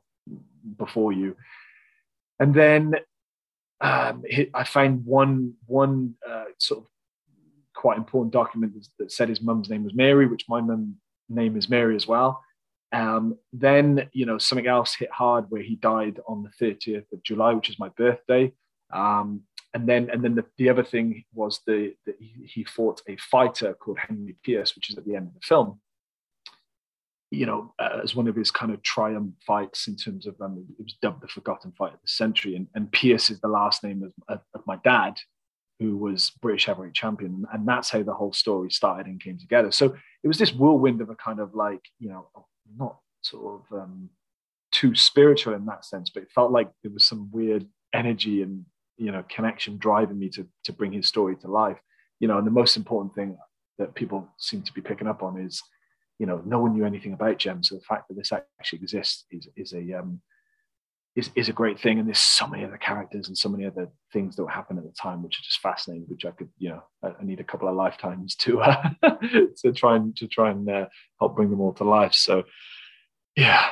before 0.77 1.11
you. 1.11 1.35
And 2.39 2.53
then 2.53 2.95
um, 3.79 4.23
I 4.53 4.63
find 4.63 5.05
one 5.05 5.53
one 5.65 6.15
uh, 6.27 6.45
sort 6.59 6.81
of 6.81 6.87
quite 7.81 7.97
important 7.97 8.31
document 8.31 8.75
that 8.99 9.11
said 9.11 9.27
his 9.27 9.41
mum's 9.41 9.67
name 9.67 9.83
was 9.83 9.95
Mary, 9.95 10.27
which 10.27 10.45
my 10.47 10.61
mum 10.61 10.95
name 11.29 11.57
is 11.57 11.67
Mary 11.67 11.95
as 11.95 12.05
well. 12.05 12.43
Um, 12.91 13.39
then, 13.53 14.07
you 14.13 14.27
know, 14.27 14.37
something 14.37 14.67
else 14.67 14.93
hit 14.93 15.09
hard 15.09 15.45
where 15.49 15.63
he 15.63 15.77
died 15.77 16.19
on 16.27 16.43
the 16.43 16.51
30th 16.63 17.11
of 17.11 17.23
July, 17.23 17.53
which 17.53 17.71
is 17.71 17.79
my 17.79 17.89
birthday. 17.89 18.53
Um, 18.93 19.41
and 19.73 19.89
then, 19.89 20.11
and 20.11 20.23
then 20.23 20.35
the, 20.35 20.45
the 20.59 20.69
other 20.69 20.83
thing 20.83 21.23
was 21.33 21.61
the, 21.65 21.95
he 22.45 22.63
fought 22.63 23.01
a 23.09 23.17
fighter 23.17 23.73
called 23.73 23.97
Henry 23.97 24.35
Pearce, 24.45 24.75
which 24.75 24.91
is 24.91 24.97
at 24.99 25.05
the 25.05 25.15
end 25.15 25.29
of 25.29 25.33
the 25.33 25.39
film. 25.41 25.81
You 27.31 27.47
know, 27.47 27.73
uh, 27.79 28.01
as 28.03 28.15
one 28.15 28.27
of 28.27 28.35
his 28.35 28.51
kind 28.51 28.71
of 28.71 28.83
triumph 28.83 29.33
fights 29.47 29.87
in 29.87 29.95
terms 29.95 30.27
of 30.27 30.39
um, 30.39 30.67
it 30.77 30.83
was 30.83 30.97
dubbed 31.01 31.23
the 31.23 31.27
forgotten 31.29 31.71
fight 31.71 31.93
of 31.93 32.01
the 32.01 32.09
century, 32.09 32.55
and, 32.57 32.67
and 32.75 32.91
Pearce 32.91 33.31
is 33.31 33.39
the 33.39 33.47
last 33.47 33.83
name 33.83 34.03
of, 34.03 34.13
of, 34.27 34.41
of 34.53 34.61
my 34.67 34.75
dad, 34.83 35.17
who 35.81 35.97
was 35.97 36.31
British 36.41 36.67
heavyweight 36.67 36.93
champion. 36.93 37.43
And 37.51 37.67
that's 37.67 37.89
how 37.89 38.03
the 38.03 38.13
whole 38.13 38.33
story 38.33 38.69
started 38.69 39.07
and 39.07 39.19
came 39.19 39.39
together. 39.39 39.71
So 39.71 39.95
it 40.23 40.27
was 40.27 40.37
this 40.37 40.53
whirlwind 40.53 41.01
of 41.01 41.09
a 41.09 41.15
kind 41.15 41.39
of 41.39 41.55
like, 41.55 41.81
you 41.97 42.09
know, 42.09 42.29
not 42.77 42.97
sort 43.21 43.61
of 43.71 43.81
um, 43.81 44.09
too 44.71 44.93
spiritual 44.93 45.55
in 45.55 45.65
that 45.65 45.83
sense, 45.83 46.11
but 46.11 46.21
it 46.21 46.31
felt 46.31 46.51
like 46.51 46.69
there 46.83 46.91
was 46.91 47.05
some 47.05 47.31
weird 47.31 47.65
energy 47.93 48.43
and, 48.43 48.63
you 48.97 49.11
know, 49.11 49.23
connection 49.27 49.77
driving 49.79 50.19
me 50.19 50.29
to, 50.29 50.47
to 50.65 50.71
bring 50.71 50.91
his 50.91 51.07
story 51.07 51.35
to 51.37 51.47
life. 51.47 51.79
You 52.19 52.27
know, 52.27 52.37
and 52.37 52.45
the 52.45 52.51
most 52.51 52.77
important 52.77 53.15
thing 53.15 53.35
that 53.79 53.95
people 53.95 54.29
seem 54.37 54.61
to 54.61 54.73
be 54.73 54.81
picking 54.81 55.07
up 55.07 55.23
on 55.23 55.41
is, 55.41 55.63
you 56.19 56.27
know, 56.27 56.43
no 56.45 56.59
one 56.59 56.75
knew 56.75 56.85
anything 56.85 57.13
about 57.13 57.39
Jem. 57.39 57.63
So 57.63 57.73
the 57.73 57.81
fact 57.81 58.07
that 58.07 58.17
this 58.17 58.31
actually 58.31 58.79
exists 58.83 59.25
is, 59.31 59.47
is 59.57 59.73
a, 59.73 59.93
um, 59.93 60.21
is, 61.15 61.29
is 61.35 61.49
a 61.49 61.53
great 61.53 61.79
thing. 61.79 61.99
And 61.99 62.07
there's 62.07 62.19
so 62.19 62.47
many 62.47 62.63
other 62.63 62.77
characters 62.77 63.27
and 63.27 63.37
so 63.37 63.49
many 63.49 63.65
other 63.65 63.89
things 64.13 64.35
that 64.35 64.47
happen 64.49 64.77
at 64.77 64.83
the 64.83 64.91
time, 64.91 65.23
which 65.23 65.37
are 65.37 65.43
just 65.43 65.59
fascinating, 65.59 66.05
which 66.07 66.25
I 66.25 66.31
could, 66.31 66.49
you 66.57 66.69
know, 66.69 66.83
I, 67.03 67.09
I 67.19 67.23
need 67.23 67.39
a 67.39 67.45
couple 67.45 67.67
of 67.67 67.75
lifetimes 67.75 68.35
to, 68.37 68.61
uh, 68.61 68.89
to 69.63 69.73
try 69.73 69.95
and, 69.95 70.15
to 70.17 70.27
try 70.27 70.51
and 70.51 70.69
uh, 70.69 70.85
help 71.19 71.35
bring 71.35 71.49
them 71.49 71.61
all 71.61 71.73
to 71.73 71.83
life. 71.83 72.13
So 72.13 72.43
yeah, 73.35 73.69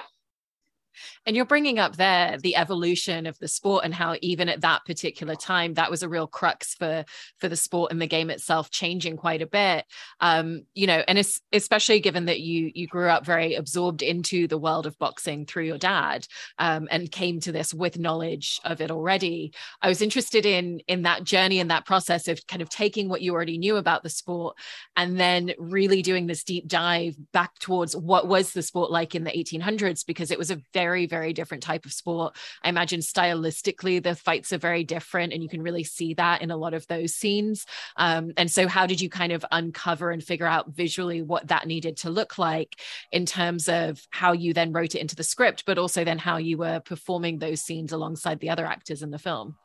and 1.25 1.35
you're 1.35 1.45
bringing 1.45 1.79
up 1.79 1.95
there 1.95 2.37
the 2.37 2.55
evolution 2.55 3.25
of 3.25 3.37
the 3.39 3.47
sport 3.47 3.85
and 3.85 3.93
how 3.93 4.15
even 4.21 4.49
at 4.49 4.61
that 4.61 4.85
particular 4.85 5.35
time 5.35 5.73
that 5.75 5.91
was 5.91 6.03
a 6.03 6.09
real 6.09 6.27
crux 6.27 6.75
for 6.75 7.03
for 7.37 7.47
the 7.47 7.55
sport 7.55 7.91
and 7.91 8.01
the 8.01 8.07
game 8.07 8.29
itself 8.29 8.69
changing 8.69 9.17
quite 9.17 9.41
a 9.41 9.47
bit. 9.47 9.85
Um, 10.19 10.63
you 10.73 10.87
know, 10.87 11.03
and 11.07 11.23
especially 11.51 11.99
given 11.99 12.25
that 12.25 12.39
you 12.39 12.71
you 12.73 12.87
grew 12.87 13.09
up 13.09 13.25
very 13.25 13.55
absorbed 13.55 14.01
into 14.01 14.47
the 14.47 14.57
world 14.57 14.85
of 14.85 14.97
boxing 14.97 15.45
through 15.45 15.65
your 15.65 15.77
dad 15.77 16.27
um, 16.57 16.87
and 16.91 17.11
came 17.11 17.39
to 17.41 17.51
this 17.51 17.73
with 17.73 17.99
knowledge 17.99 18.59
of 18.63 18.81
it 18.81 18.91
already. 18.91 19.53
I 19.81 19.89
was 19.89 20.01
interested 20.01 20.45
in 20.45 20.81
in 20.87 21.03
that 21.03 21.23
journey 21.23 21.59
and 21.59 21.69
that 21.71 21.85
process 21.85 22.27
of 22.27 22.45
kind 22.47 22.61
of 22.61 22.69
taking 22.69 23.09
what 23.09 23.21
you 23.21 23.33
already 23.33 23.57
knew 23.57 23.75
about 23.75 24.03
the 24.03 24.09
sport 24.09 24.57
and 24.95 25.19
then 25.19 25.51
really 25.57 26.01
doing 26.01 26.27
this 26.27 26.43
deep 26.43 26.67
dive 26.67 27.15
back 27.33 27.57
towards 27.59 27.95
what 27.95 28.27
was 28.27 28.53
the 28.53 28.61
sport 28.61 28.91
like 28.91 29.15
in 29.15 29.23
the 29.23 29.31
1800s 29.31 30.05
because 30.05 30.31
it 30.31 30.37
was 30.37 30.51
a 30.51 30.61
very 30.73 31.05
very 31.09 31.33
different 31.33 31.63
type 31.63 31.85
of 31.85 31.91
sport. 31.91 32.35
I 32.63 32.69
imagine 32.69 33.01
stylistically, 33.01 34.01
the 34.01 34.15
fights 34.15 34.53
are 34.53 34.57
very 34.57 34.83
different, 34.83 35.33
and 35.33 35.43
you 35.43 35.49
can 35.49 35.61
really 35.61 35.83
see 35.83 36.13
that 36.13 36.41
in 36.41 36.51
a 36.51 36.57
lot 36.57 36.73
of 36.73 36.87
those 36.87 37.13
scenes. 37.13 37.65
Um, 37.97 38.31
and 38.37 38.49
so, 38.49 38.67
how 38.67 38.85
did 38.85 39.01
you 39.01 39.09
kind 39.09 39.31
of 39.31 39.45
uncover 39.51 40.11
and 40.11 40.23
figure 40.23 40.47
out 40.47 40.71
visually 40.71 41.21
what 41.21 41.47
that 41.47 41.67
needed 41.67 41.97
to 41.97 42.09
look 42.09 42.37
like 42.37 42.79
in 43.11 43.25
terms 43.25 43.67
of 43.67 44.01
how 44.11 44.31
you 44.31 44.53
then 44.53 44.71
wrote 44.71 44.95
it 44.95 44.99
into 44.99 45.15
the 45.15 45.23
script, 45.23 45.63
but 45.65 45.77
also 45.77 46.03
then 46.03 46.17
how 46.17 46.37
you 46.37 46.57
were 46.57 46.79
performing 46.79 47.39
those 47.39 47.61
scenes 47.61 47.91
alongside 47.91 48.39
the 48.39 48.49
other 48.49 48.65
actors 48.65 49.01
in 49.01 49.11
the 49.11 49.19
film? 49.19 49.55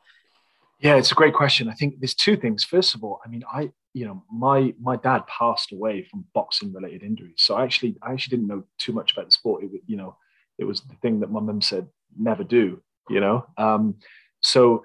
Yeah, 0.80 0.96
it's 0.96 1.12
a 1.12 1.14
great 1.14 1.34
question. 1.34 1.68
I 1.68 1.74
think 1.74 2.00
there's 2.00 2.14
two 2.14 2.36
things. 2.36 2.64
First 2.64 2.94
of 2.94 3.04
all, 3.04 3.20
I 3.24 3.28
mean, 3.28 3.44
I 3.50 3.70
you 3.94 4.04
know 4.04 4.22
my 4.30 4.74
my 4.80 4.96
dad 4.96 5.26
passed 5.26 5.72
away 5.72 6.02
from 6.02 6.24
boxing 6.34 6.72
related 6.72 7.02
injuries 7.02 7.36
so 7.36 7.54
i 7.54 7.62
actually 7.62 7.96
i 8.02 8.12
actually 8.12 8.36
didn't 8.36 8.48
know 8.48 8.62
too 8.76 8.92
much 8.92 9.12
about 9.12 9.26
the 9.26 9.32
sport 9.32 9.62
it, 9.62 9.70
was, 9.70 9.80
you 9.86 9.96
know 9.96 10.16
it 10.58 10.64
was 10.64 10.80
the 10.82 10.96
thing 11.02 11.20
that 11.20 11.30
my 11.30 11.40
mum 11.40 11.60
said 11.60 11.86
never 12.18 12.44
do 12.44 12.82
you 13.08 13.20
know 13.20 13.46
um, 13.58 13.96
so 14.40 14.84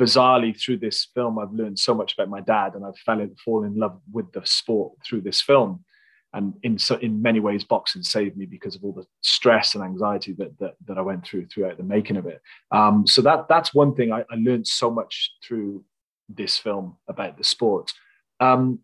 bizarrely 0.00 0.58
through 0.58 0.78
this 0.78 1.08
film 1.14 1.38
i've 1.38 1.52
learned 1.52 1.78
so 1.78 1.94
much 1.94 2.14
about 2.14 2.28
my 2.28 2.40
dad 2.40 2.74
and 2.74 2.84
i've 2.84 2.98
fell 2.98 3.20
in, 3.20 3.34
fallen 3.36 3.72
in 3.72 3.78
love 3.78 4.00
with 4.12 4.30
the 4.32 4.42
sport 4.44 4.92
through 5.04 5.20
this 5.20 5.40
film 5.40 5.84
and 6.34 6.54
in 6.62 6.78
so 6.78 6.96
in 6.96 7.20
many 7.20 7.40
ways 7.40 7.64
boxing 7.64 8.02
saved 8.02 8.36
me 8.36 8.46
because 8.46 8.74
of 8.74 8.84
all 8.84 8.92
the 8.92 9.06
stress 9.20 9.74
and 9.74 9.84
anxiety 9.84 10.32
that 10.32 10.58
that, 10.58 10.74
that 10.86 10.98
I 10.98 11.02
went 11.02 11.24
through 11.24 11.46
throughout 11.46 11.76
the 11.76 11.82
making 11.82 12.16
of 12.16 12.26
it. 12.26 12.40
Um, 12.70 13.06
so 13.06 13.22
that 13.22 13.48
that's 13.48 13.74
one 13.74 13.94
thing 13.94 14.12
I, 14.12 14.20
I, 14.30 14.36
learned 14.36 14.66
so 14.66 14.90
much 14.90 15.32
through 15.46 15.84
this 16.28 16.56
film 16.56 16.96
about 17.08 17.36
the 17.36 17.44
sport. 17.44 17.92
Um, 18.40 18.80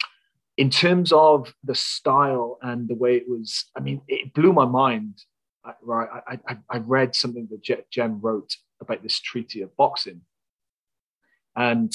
in 0.58 0.70
terms 0.70 1.12
of 1.12 1.54
the 1.62 1.74
style 1.74 2.58
and 2.60 2.88
the 2.88 2.96
way 2.96 3.16
it 3.16 3.28
was, 3.28 3.66
I 3.76 3.80
mean, 3.80 4.02
it 4.08 4.34
blew 4.34 4.52
my 4.52 4.66
mind. 4.66 5.22
Right, 5.82 6.08
I, 6.26 6.38
I, 6.48 6.56
I 6.68 6.78
read 6.78 7.14
something 7.14 7.46
that 7.50 7.90
Jem 7.90 8.20
wrote 8.20 8.56
about 8.80 9.02
this 9.02 9.20
treaty 9.20 9.60
of 9.60 9.76
boxing, 9.76 10.22
and 11.54 11.92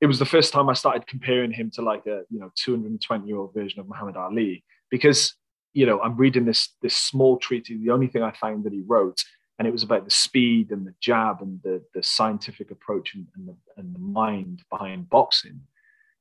it 0.00 0.06
was 0.06 0.18
the 0.18 0.26
first 0.26 0.52
time 0.52 0.68
I 0.68 0.74
started 0.74 1.06
comparing 1.06 1.50
him 1.50 1.70
to 1.72 1.82
like 1.82 2.06
a 2.06 2.22
you 2.28 2.38
know 2.38 2.52
220 2.56 3.26
year 3.26 3.38
old 3.38 3.54
version 3.54 3.80
of 3.80 3.88
Muhammad 3.88 4.16
Ali 4.16 4.62
because 4.90 5.34
you 5.72 5.86
know 5.86 6.00
I'm 6.02 6.16
reading 6.16 6.44
this 6.44 6.74
this 6.82 6.96
small 6.96 7.38
treaty. 7.38 7.78
The 7.78 7.90
only 7.90 8.08
thing 8.08 8.22
I 8.22 8.32
found 8.32 8.64
that 8.64 8.74
he 8.74 8.82
wrote, 8.86 9.24
and 9.58 9.66
it 9.66 9.72
was 9.72 9.84
about 9.84 10.04
the 10.04 10.10
speed 10.10 10.70
and 10.70 10.86
the 10.86 10.94
jab 11.00 11.40
and 11.40 11.60
the 11.62 11.82
the 11.94 12.02
scientific 12.02 12.70
approach 12.70 13.14
and, 13.14 13.26
and 13.36 13.48
the 13.48 13.56
and 13.78 13.94
the 13.94 14.00
mind 14.00 14.64
behind 14.70 15.08
boxing, 15.08 15.62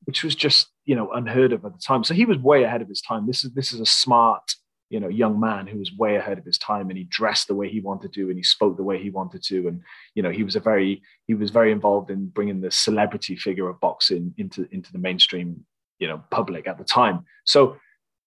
which 0.08 0.24
was 0.24 0.34
just 0.34 0.70
you 0.86 0.96
know 0.96 1.12
unheard 1.12 1.54
of 1.54 1.64
at 1.66 1.74
the 1.74 1.80
time. 1.80 2.04
So 2.04 2.14
he 2.14 2.26
was 2.26 2.38
way 2.38 2.64
ahead 2.64 2.82
of 2.82 2.90
his 2.90 3.02
time. 3.02 3.28
This 3.28 3.44
is 3.44 3.52
this 3.52 3.74
is 3.74 3.80
a 3.80 3.86
smart 3.86 4.56
you 4.90 5.00
know 5.00 5.10
young 5.10 5.40
man 5.40 5.68
who 5.68 5.78
was 5.78 5.92
way 5.92 6.16
ahead 6.16 6.38
of 6.38 6.46
his 6.46 6.58
time 6.58 6.90
and 6.90 6.98
he 6.98 7.04
dressed 7.06 7.48
the 7.48 7.56
way 7.56 7.70
he 7.70 7.82
wanted 7.82 8.14
to 8.14 8.30
and 8.30 8.38
he 8.38 8.44
spoke 8.44 8.78
the 8.78 8.84
way 8.84 9.02
he 9.02 9.10
wanted 9.10 9.44
to 9.44 9.68
and 9.68 9.82
you 10.16 10.24
know 10.24 10.30
he 10.30 10.44
was 10.44 10.56
a 10.56 10.60
very 10.60 11.02
he 11.28 11.34
was 11.34 11.52
very 11.52 11.72
involved 11.72 12.10
in 12.10 12.28
bringing 12.28 12.62
the 12.62 12.72
celebrity 12.72 13.36
figure 13.36 13.68
of 13.68 13.80
boxing 13.80 14.34
into 14.38 14.68
into 14.72 14.92
the 14.92 14.98
mainstream 14.98 15.66
you 16.00 16.08
know 16.08 16.24
public 16.32 16.68
at 16.68 16.78
the 16.78 16.84
time 16.84 17.26
so 17.46 17.76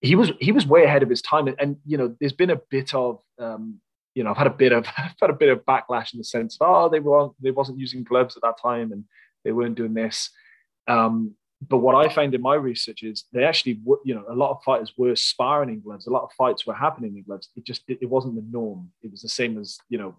he 0.01 0.15
was 0.15 0.33
he 0.41 0.53
was 0.53 0.67
way 0.67 0.85
ahead 0.85 1.03
of 1.03 1.11
his 1.11 1.23
time 1.23 1.49
and, 1.49 1.57
and 1.59 1.77
you 1.87 1.97
know 1.97 2.15
there's 2.21 2.33
been 2.33 2.51
a 2.51 2.61
bit 2.71 2.95
of 2.95 3.21
um 3.39 3.81
you 4.15 4.23
know 4.23 4.31
i've 4.31 4.37
had 4.37 4.47
a 4.47 4.51
bit 4.51 4.73
of 4.73 4.87
i've 4.99 5.15
had 5.21 5.31
a 5.31 5.35
bit 5.35 5.49
of 5.49 5.65
backlash 5.65 6.13
in 6.13 6.19
the 6.19 6.25
sense 6.25 6.59
of 6.61 6.69
oh 6.69 6.89
they 6.89 7.01
were 7.01 7.29
they 7.43 7.51
wasn't 7.51 7.79
using 7.79 8.05
gloves 8.05 8.37
at 8.37 8.43
that 8.43 8.61
time 8.61 8.93
and 8.93 9.05
they 9.45 9.53
weren't 9.53 9.77
doing 9.77 9.95
this 9.95 10.31
um 10.89 11.35
but 11.69 11.79
what 11.79 11.95
I 11.95 12.13
found 12.13 12.35
in 12.35 12.41
my 12.41 12.55
research 12.55 13.03
is 13.03 13.25
they 13.33 13.45
actually, 13.45 13.81
you 14.05 14.15
know, 14.15 14.25
a 14.29 14.35
lot 14.35 14.51
of 14.51 14.63
fighters 14.63 14.93
were 14.97 15.15
sparring 15.15 15.69
in 15.69 15.81
gloves. 15.81 16.07
A 16.07 16.11
lot 16.11 16.23
of 16.23 16.33
fights 16.33 16.67
were 16.67 16.75
happening 16.75 17.17
in 17.17 17.23
gloves. 17.23 17.51
It 17.55 17.65
just, 17.65 17.83
it, 17.87 18.09
wasn't 18.09 18.37
the 18.37 18.45
norm. 18.51 18.91
It 19.03 19.11
was 19.11 19.21
the 19.21 19.29
same 19.29 19.59
as, 19.59 19.79
you 19.91 19.99
know, 19.99 20.17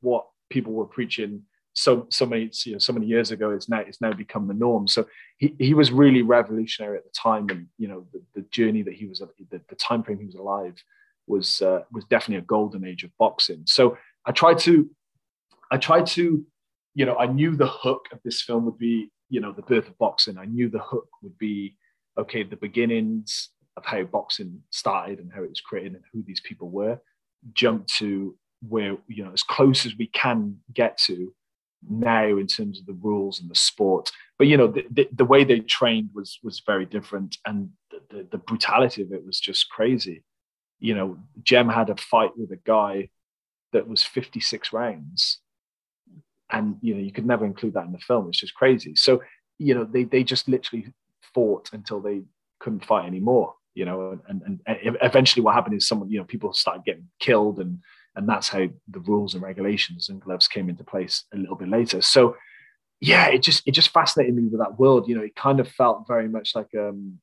what 0.00 0.26
people 0.48 0.72
were 0.72 0.86
preaching 0.86 1.42
so 1.72 2.06
so 2.10 2.26
many 2.26 2.50
you 2.64 2.72
know 2.72 2.78
so 2.78 2.92
many 2.92 3.06
years 3.06 3.30
ago. 3.30 3.50
It's 3.50 3.68
now 3.68 3.80
it's 3.80 4.00
now 4.00 4.12
become 4.12 4.48
the 4.48 4.54
norm. 4.54 4.88
So 4.88 5.06
he, 5.38 5.54
he 5.58 5.74
was 5.74 5.92
really 5.92 6.22
revolutionary 6.22 6.98
at 6.98 7.04
the 7.04 7.10
time, 7.10 7.48
and 7.48 7.66
you 7.78 7.88
know 7.88 8.06
the, 8.12 8.22
the 8.34 8.42
journey 8.50 8.82
that 8.82 8.94
he 8.94 9.06
was 9.06 9.20
the, 9.50 9.60
the 9.68 9.74
time 9.76 10.02
frame 10.02 10.18
he 10.18 10.26
was 10.26 10.34
alive 10.34 10.82
was 11.26 11.62
uh, 11.62 11.82
was 11.92 12.04
definitely 12.06 12.42
a 12.42 12.46
golden 12.46 12.84
age 12.84 13.04
of 13.04 13.16
boxing. 13.18 13.62
So 13.66 13.96
I 14.26 14.32
tried 14.32 14.58
to 14.60 14.90
I 15.70 15.76
tried 15.76 16.06
to 16.06 16.44
you 16.94 17.06
know 17.06 17.16
I 17.16 17.26
knew 17.26 17.54
the 17.54 17.68
hook 17.68 18.06
of 18.12 18.18
this 18.24 18.42
film 18.42 18.64
would 18.64 18.78
be 18.78 19.10
you 19.30 19.40
know 19.40 19.52
the 19.52 19.62
birth 19.62 19.88
of 19.88 19.96
boxing. 19.96 20.36
I 20.36 20.44
knew 20.44 20.68
the 20.68 20.80
hook 20.80 21.08
would 21.22 21.38
be 21.38 21.76
okay 22.18 22.42
the 22.42 22.56
beginnings 22.56 23.50
of 23.76 23.86
how 23.86 24.02
boxing 24.02 24.60
started 24.70 25.20
and 25.20 25.32
how 25.32 25.42
it 25.42 25.48
was 25.48 25.60
created 25.60 25.94
and 25.94 26.02
who 26.12 26.22
these 26.22 26.40
people 26.40 26.68
were. 26.68 27.00
Jump 27.54 27.86
to 27.98 28.36
where 28.68 28.98
you 29.06 29.24
know 29.24 29.32
as 29.32 29.42
close 29.42 29.86
as 29.86 29.96
we 29.96 30.08
can 30.08 30.58
get 30.74 30.98
to 30.98 31.32
now 31.88 32.26
in 32.26 32.46
terms 32.46 32.78
of 32.78 32.84
the 32.84 32.98
rules 33.00 33.40
and 33.40 33.48
the 33.48 33.54
sport. 33.54 34.10
But 34.36 34.48
you 34.48 34.56
know 34.56 34.66
the, 34.66 34.84
the, 34.90 35.08
the 35.12 35.24
way 35.24 35.44
they 35.44 35.60
trained 35.60 36.10
was 36.12 36.38
was 36.42 36.62
very 36.66 36.84
different 36.84 37.38
and 37.46 37.70
the, 37.90 38.00
the, 38.10 38.28
the 38.32 38.38
brutality 38.38 39.02
of 39.02 39.12
it 39.12 39.24
was 39.24 39.40
just 39.40 39.70
crazy. 39.70 40.24
You 40.80 40.94
know 40.94 41.18
jem 41.42 41.68
had 41.68 41.88
a 41.88 41.96
fight 41.96 42.36
with 42.36 42.50
a 42.50 42.60
guy 42.66 43.10
that 43.72 43.86
was 43.86 44.02
56 44.02 44.72
rounds 44.72 45.38
and 46.52 46.76
you 46.80 46.94
know 46.94 47.00
you 47.00 47.12
could 47.12 47.26
never 47.26 47.44
include 47.44 47.74
that 47.74 47.86
in 47.86 47.92
the 47.92 47.98
film. 47.98 48.28
It's 48.28 48.40
just 48.40 48.54
crazy. 48.54 48.94
So 48.96 49.22
you 49.58 49.74
know 49.74 49.84
they 49.84 50.04
they 50.04 50.24
just 50.24 50.48
literally 50.48 50.92
fought 51.34 51.70
until 51.72 52.00
they 52.00 52.22
couldn't 52.58 52.84
fight 52.84 53.06
anymore 53.06 53.54
you 53.74 53.84
know 53.84 54.18
and, 54.28 54.42
and, 54.44 54.60
and 54.66 54.96
eventually 55.00 55.42
what 55.42 55.54
happened 55.54 55.76
is 55.76 55.86
someone 55.86 56.10
you 56.10 56.18
know 56.18 56.24
people 56.24 56.52
started 56.52 56.84
getting 56.84 57.06
killed 57.20 57.60
and 57.60 57.78
and 58.16 58.28
that's 58.28 58.48
how 58.48 58.66
the 58.88 59.00
rules 59.00 59.34
and 59.34 59.42
regulations 59.42 60.08
and 60.08 60.20
gloves 60.20 60.48
came 60.48 60.68
into 60.68 60.84
place 60.84 61.24
a 61.32 61.36
little 61.36 61.56
bit 61.56 61.68
later. 61.68 62.00
So 62.00 62.36
yeah 63.00 63.28
it 63.28 63.42
just 63.42 63.66
it 63.66 63.72
just 63.72 63.90
fascinated 63.90 64.34
me 64.34 64.42
with 64.44 64.60
that 64.60 64.78
world. 64.78 65.08
You 65.08 65.16
know 65.16 65.22
it 65.22 65.36
kind 65.36 65.60
of 65.60 65.68
felt 65.68 66.06
very 66.06 66.28
much 66.28 66.54
like 66.54 66.68
um 66.78 67.18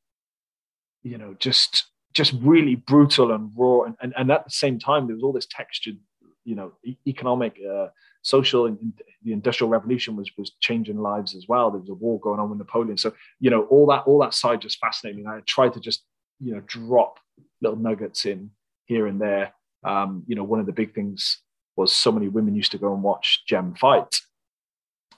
you 1.04 1.18
know 1.18 1.36
just 1.40 1.88
just 2.14 2.34
really 2.42 2.76
brutal 2.76 3.32
and 3.32 3.52
raw. 3.56 3.84
And, 3.84 3.96
and, 4.02 4.14
and 4.18 4.32
at 4.32 4.46
the 4.46 4.50
same 4.50 4.80
time 4.80 5.08
there 5.08 5.16
was 5.16 5.24
all 5.24 5.34
this 5.34 5.48
textured 5.50 5.98
you 6.46 6.56
know 6.56 6.74
economic 7.06 7.58
uh, 7.70 7.88
social 8.28 8.66
and 8.66 8.78
the 9.24 9.32
industrial 9.32 9.70
revolution 9.70 10.18
was 10.18 10.30
was 10.38 10.52
changing 10.60 11.00
lives 11.00 11.34
as 11.34 11.48
well. 11.48 11.72
There 11.72 11.80
was 11.80 11.90
a 11.90 11.94
war 11.94 12.20
going 12.20 12.42
on 12.42 12.50
with 12.50 12.60
Napoleon, 12.60 12.98
so 12.98 13.14
you 13.40 13.50
know 13.50 13.64
all 13.64 13.88
that 13.88 14.04
all 14.06 14.20
that 14.20 14.34
side 14.34 14.62
just 14.62 14.80
fascinated 14.80 15.18
me. 15.18 15.24
And 15.24 15.34
I 15.34 15.40
tried 15.46 15.74
to 15.74 15.80
just 15.80 16.04
you 16.40 16.54
know 16.54 16.62
drop 16.68 17.20
little 17.62 17.78
nuggets 17.78 18.26
in 18.26 18.52
here 18.86 19.08
and 19.08 19.20
there. 19.22 19.54
Um, 19.84 20.24
you 20.28 20.36
know, 20.36 20.44
one 20.44 20.60
of 20.60 20.66
the 20.66 20.74
big 20.74 20.94
things 20.94 21.40
was 21.78 21.94
so 21.94 22.12
many 22.12 22.28
women 22.28 22.56
used 22.56 22.72
to 22.74 22.78
go 22.78 22.94
and 22.94 23.02
watch 23.02 23.44
Jem 23.48 23.76
fight, 23.76 24.14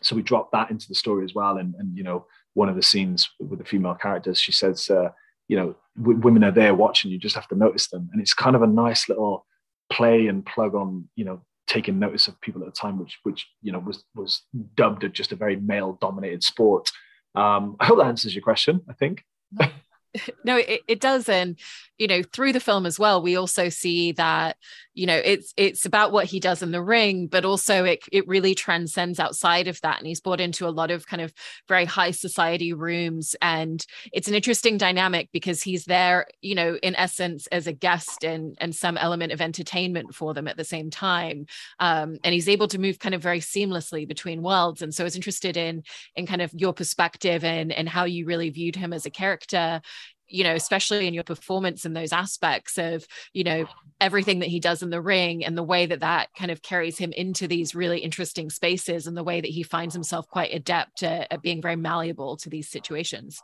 so 0.04 0.16
we 0.16 0.22
dropped 0.22 0.52
that 0.52 0.70
into 0.70 0.88
the 0.88 0.96
story 0.96 1.26
as 1.26 1.34
well. 1.34 1.58
And 1.58 1.74
and 1.80 1.98
you 1.98 2.04
know, 2.04 2.28
one 2.54 2.70
of 2.70 2.76
the 2.76 2.84
scenes 2.84 3.28
with 3.40 3.58
the 3.58 3.66
female 3.66 3.96
characters, 3.96 4.40
she 4.40 4.52
says, 4.52 4.88
uh, 4.88 5.10
you 5.48 5.58
know, 5.58 5.76
w- 5.98 6.20
women 6.20 6.44
are 6.44 6.52
there 6.52 6.76
watching. 6.76 7.10
You 7.10 7.18
just 7.18 7.36
have 7.36 7.48
to 7.48 7.56
notice 7.56 7.88
them, 7.88 8.08
and 8.14 8.22
it's 8.22 8.36
kind 8.36 8.56
of 8.56 8.62
a 8.62 8.68
nice 8.68 9.10
little 9.10 9.48
play 9.92 10.28
and 10.28 10.46
plug 10.46 10.76
on 10.76 11.10
you 11.16 11.26
know 11.26 11.42
taking 11.70 12.00
notice 12.00 12.28
of 12.28 12.42
people 12.42 12.62
at 12.62 12.66
the 12.66 12.80
time, 12.80 13.00
which 13.00 13.20
which 13.24 13.48
you 13.62 13.72
know 13.72 13.80
was 13.80 14.04
was 14.16 14.42
dubbed 14.76 15.08
just 15.14 15.32
a 15.32 15.36
very 15.38 15.56
male 15.56 15.98
dominated 16.02 16.44
sport. 16.44 16.90
Um, 17.36 17.78
I 17.80 17.86
hope 17.86 18.00
that 18.00 18.08
answers 18.08 18.36
your 18.36 18.42
question. 18.42 18.82
I 18.90 18.94
think. 18.94 19.24
no 20.44 20.58
it, 20.58 20.82
it 20.88 21.00
does 21.00 21.30
and 21.30 21.60
you 21.98 22.08
know 22.08 22.24
through 22.24 22.54
the 22.54 22.60
film 22.60 22.86
as 22.86 22.98
well 22.98 23.22
we 23.22 23.36
also 23.36 23.70
see 23.70 24.12
that 24.14 24.58
you 24.94 25.06
know 25.06 25.16
it's 25.24 25.54
it's 25.56 25.86
about 25.86 26.12
what 26.12 26.26
he 26.26 26.40
does 26.40 26.64
in 26.64 26.72
the 26.72 26.82
ring 26.82 27.28
but 27.28 27.46
also 27.46 27.84
it 27.84 28.04
it 28.12 28.28
really 28.28 28.56
transcends 28.56 29.20
outside 29.20 29.68
of 29.68 29.80
that 29.82 29.98
and 30.00 30.08
he's 30.08 30.20
brought 30.20 30.42
into 30.42 30.68
a 30.68 30.70
lot 30.70 30.90
of 30.90 31.06
kind 31.06 31.22
of 31.22 31.34
very 31.68 31.86
high 31.86 32.12
society 32.12 32.74
rooms 32.74 33.36
and 33.42 33.86
it's 34.12 34.28
an 34.28 34.34
interesting 34.34 34.78
dynamic 34.78 35.30
because 35.32 35.62
he's 35.62 35.86
there 35.86 36.26
you 36.42 36.56
know 36.56 36.76
in 36.82 36.96
essence 36.96 37.48
as 37.48 37.68
a 37.68 37.74
guest 37.74 38.24
and 38.24 38.58
and 38.60 38.76
some 38.76 38.98
element 38.98 39.32
of 39.32 39.42
entertainment 39.42 40.16
for 40.16 40.34
them 40.34 40.48
at 40.48 40.58
the 40.58 40.64
same 40.64 40.90
time 40.90 41.46
um, 41.80 42.18
and 42.24 42.34
he's 42.34 42.50
able 42.50 42.68
to 42.68 42.80
move 42.80 43.00
kind 43.00 43.14
of 43.14 43.22
very 43.22 43.40
seamlessly 43.40 44.08
between 44.08 44.42
worlds 44.42 44.82
and 44.82 44.94
so 44.94 45.04
I 45.04 45.06
was 45.06 45.16
interested 45.16 45.56
in 45.56 45.84
in 46.16 46.26
kind 46.26 46.42
of 46.42 46.52
your 46.54 46.74
perspective 46.74 47.44
and 47.44 47.72
and 47.72 47.88
how 47.88 48.06
you 48.06 48.26
really 48.26 48.50
viewed 48.50 48.76
him 48.76 48.92
as 48.92 49.06
a 49.06 49.12
character 49.12 49.82
you 50.30 50.44
know 50.44 50.54
especially 50.54 51.08
in 51.08 51.14
your 51.14 51.24
performance 51.24 51.86
and 51.86 51.96
those 51.96 52.14
aspects 52.14 52.78
of 52.78 53.06
you 53.34 53.44
know 53.44 53.66
everything 54.00 54.40
that 54.40 54.50
he 54.50 54.60
does 54.60 54.82
in 54.82 54.90
the 54.90 55.02
ring 55.02 55.44
and 55.44 55.58
the 55.58 55.64
way 55.64 55.86
that 55.86 56.00
that 56.00 56.30
kind 56.38 56.52
of 56.52 56.62
carries 56.62 56.98
him 56.98 57.12
into 57.14 57.48
these 57.48 57.76
really 57.76 58.00
interesting 58.00 58.50
spaces 58.50 59.08
and 59.08 59.18
the 59.18 59.24
way 59.24 59.42
that 59.42 59.52
he 59.52 59.64
finds 59.64 59.94
himself 59.94 60.28
quite 60.30 60.54
adept 60.54 61.04
at, 61.04 61.28
at 61.32 61.42
being 61.42 61.62
very 61.62 61.76
malleable 61.76 62.38
to 62.38 62.50
these 62.50 62.70
situations. 62.70 63.42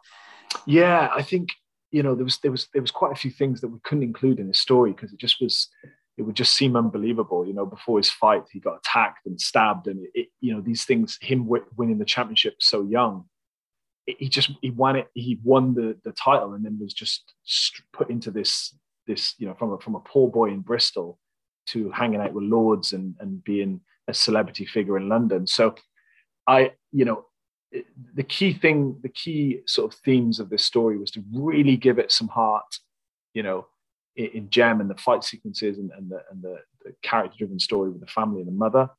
Yeah 0.65 1.09
i 1.13 1.21
think 1.21 1.49
you 1.91 2.03
know 2.03 2.13
there 2.13 2.25
was 2.25 2.39
there 2.39 2.51
was 2.51 2.67
there 2.73 2.81
was 2.81 2.91
quite 2.91 3.11
a 3.11 3.15
few 3.15 3.31
things 3.31 3.61
that 3.61 3.69
we 3.69 3.79
couldn't 3.83 4.03
include 4.03 4.39
in 4.39 4.47
his 4.47 4.59
story 4.59 4.91
because 4.91 5.13
it 5.13 5.19
just 5.19 5.41
was 5.41 5.69
it 6.17 6.23
would 6.23 6.35
just 6.35 6.53
seem 6.53 6.75
unbelievable 6.75 7.45
you 7.47 7.53
know 7.53 7.65
before 7.65 7.97
his 7.97 8.09
fight 8.09 8.43
he 8.51 8.59
got 8.59 8.77
attacked 8.77 9.25
and 9.25 9.39
stabbed 9.39 9.87
and 9.87 10.05
it, 10.13 10.27
you 10.41 10.53
know 10.53 10.61
these 10.61 10.85
things 10.85 11.17
him 11.21 11.47
winning 11.75 11.97
the 11.97 12.05
championship 12.05 12.55
so 12.59 12.83
young 12.83 13.25
he 14.05 14.29
just 14.29 14.51
he 14.61 14.69
won 14.69 14.95
it 14.95 15.07
he 15.13 15.39
won 15.43 15.73
the 15.73 15.97
the 16.03 16.11
title 16.11 16.53
and 16.53 16.63
then 16.63 16.77
was 16.79 16.93
just 16.93 17.33
put 17.91 18.09
into 18.09 18.31
this 18.31 18.75
this 19.07 19.35
you 19.37 19.47
know 19.47 19.53
from 19.55 19.73
a, 19.73 19.79
from 19.79 19.95
a 19.95 19.99
poor 19.99 20.29
boy 20.29 20.49
in 20.49 20.61
Bristol 20.61 21.19
to 21.67 21.89
hanging 21.91 22.21
out 22.21 22.33
with 22.33 22.43
lords 22.43 22.93
and 22.93 23.15
and 23.19 23.43
being 23.43 23.81
a 24.07 24.13
celebrity 24.13 24.65
figure 24.65 24.97
in 24.97 25.09
London. 25.09 25.47
So 25.47 25.75
I 26.47 26.73
you 26.91 27.05
know 27.05 27.25
the 28.13 28.23
key 28.23 28.53
thing 28.53 28.97
the 29.01 29.09
key 29.09 29.61
sort 29.65 29.91
of 29.91 29.99
themes 30.01 30.39
of 30.39 30.49
this 30.49 30.63
story 30.63 30.97
was 30.97 31.11
to 31.11 31.23
really 31.33 31.75
give 31.75 31.99
it 31.99 32.11
some 32.11 32.27
heart 32.27 32.79
you 33.33 33.43
know 33.43 33.65
in, 34.15 34.27
in 34.27 34.49
Jem 34.49 34.81
and 34.81 34.89
the 34.89 34.95
fight 34.95 35.23
sequences 35.23 35.77
and, 35.79 35.91
and 35.97 36.09
the 36.09 36.21
and 36.31 36.41
the, 36.43 36.57
the 36.83 36.95
character 37.01 37.37
driven 37.39 37.59
story 37.59 37.89
with 37.89 38.01
the 38.01 38.07
family 38.07 38.41
and 38.41 38.47
the 38.47 38.53
mother. 38.53 38.89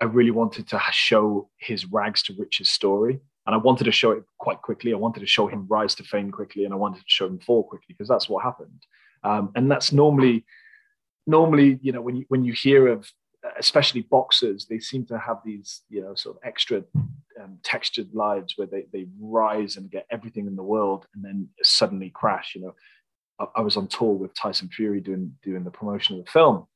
I 0.00 0.04
really 0.04 0.30
wanted 0.30 0.68
to 0.68 0.80
show 0.92 1.48
his 1.56 1.86
rags 1.86 2.22
to 2.24 2.34
riches 2.38 2.68
story 2.68 3.20
and 3.46 3.54
I 3.54 3.58
wanted 3.58 3.84
to 3.84 3.92
show 3.92 4.10
it 4.10 4.24
quite 4.38 4.60
quickly. 4.62 4.92
I 4.92 4.96
wanted 4.96 5.20
to 5.20 5.26
show 5.26 5.46
him 5.46 5.66
rise 5.68 5.94
to 5.96 6.04
fame 6.04 6.30
quickly, 6.30 6.64
and 6.64 6.74
I 6.74 6.76
wanted 6.76 6.98
to 6.98 7.04
show 7.06 7.26
him 7.26 7.38
fall 7.38 7.62
quickly 7.62 7.86
because 7.88 8.08
that's 8.08 8.28
what 8.28 8.42
happened. 8.42 8.82
Um, 9.22 9.52
and 9.54 9.70
that's 9.70 9.92
normally, 9.92 10.44
normally, 11.26 11.78
you 11.82 11.92
know, 11.92 12.00
when 12.00 12.16
you 12.16 12.24
when 12.28 12.44
you 12.44 12.52
hear 12.52 12.88
of, 12.88 13.10
especially 13.58 14.02
boxers, 14.02 14.66
they 14.66 14.78
seem 14.78 15.06
to 15.06 15.18
have 15.18 15.38
these, 15.44 15.82
you 15.88 16.02
know, 16.02 16.14
sort 16.14 16.36
of 16.36 16.42
extra 16.44 16.82
um, 17.40 17.58
textured 17.62 18.12
lives 18.14 18.54
where 18.56 18.66
they 18.66 18.86
they 18.92 19.06
rise 19.20 19.76
and 19.76 19.90
get 19.90 20.06
everything 20.10 20.46
in 20.46 20.56
the 20.56 20.62
world, 20.62 21.06
and 21.14 21.24
then 21.24 21.48
suddenly 21.62 22.10
crash. 22.10 22.54
You 22.54 22.62
know, 22.62 22.74
I 23.54 23.60
was 23.60 23.76
on 23.76 23.86
tour 23.86 24.14
with 24.14 24.34
Tyson 24.34 24.68
Fury 24.68 25.00
doing 25.00 25.32
doing 25.42 25.62
the 25.62 25.70
promotion 25.70 26.18
of 26.18 26.24
the 26.24 26.30
film, 26.30 26.66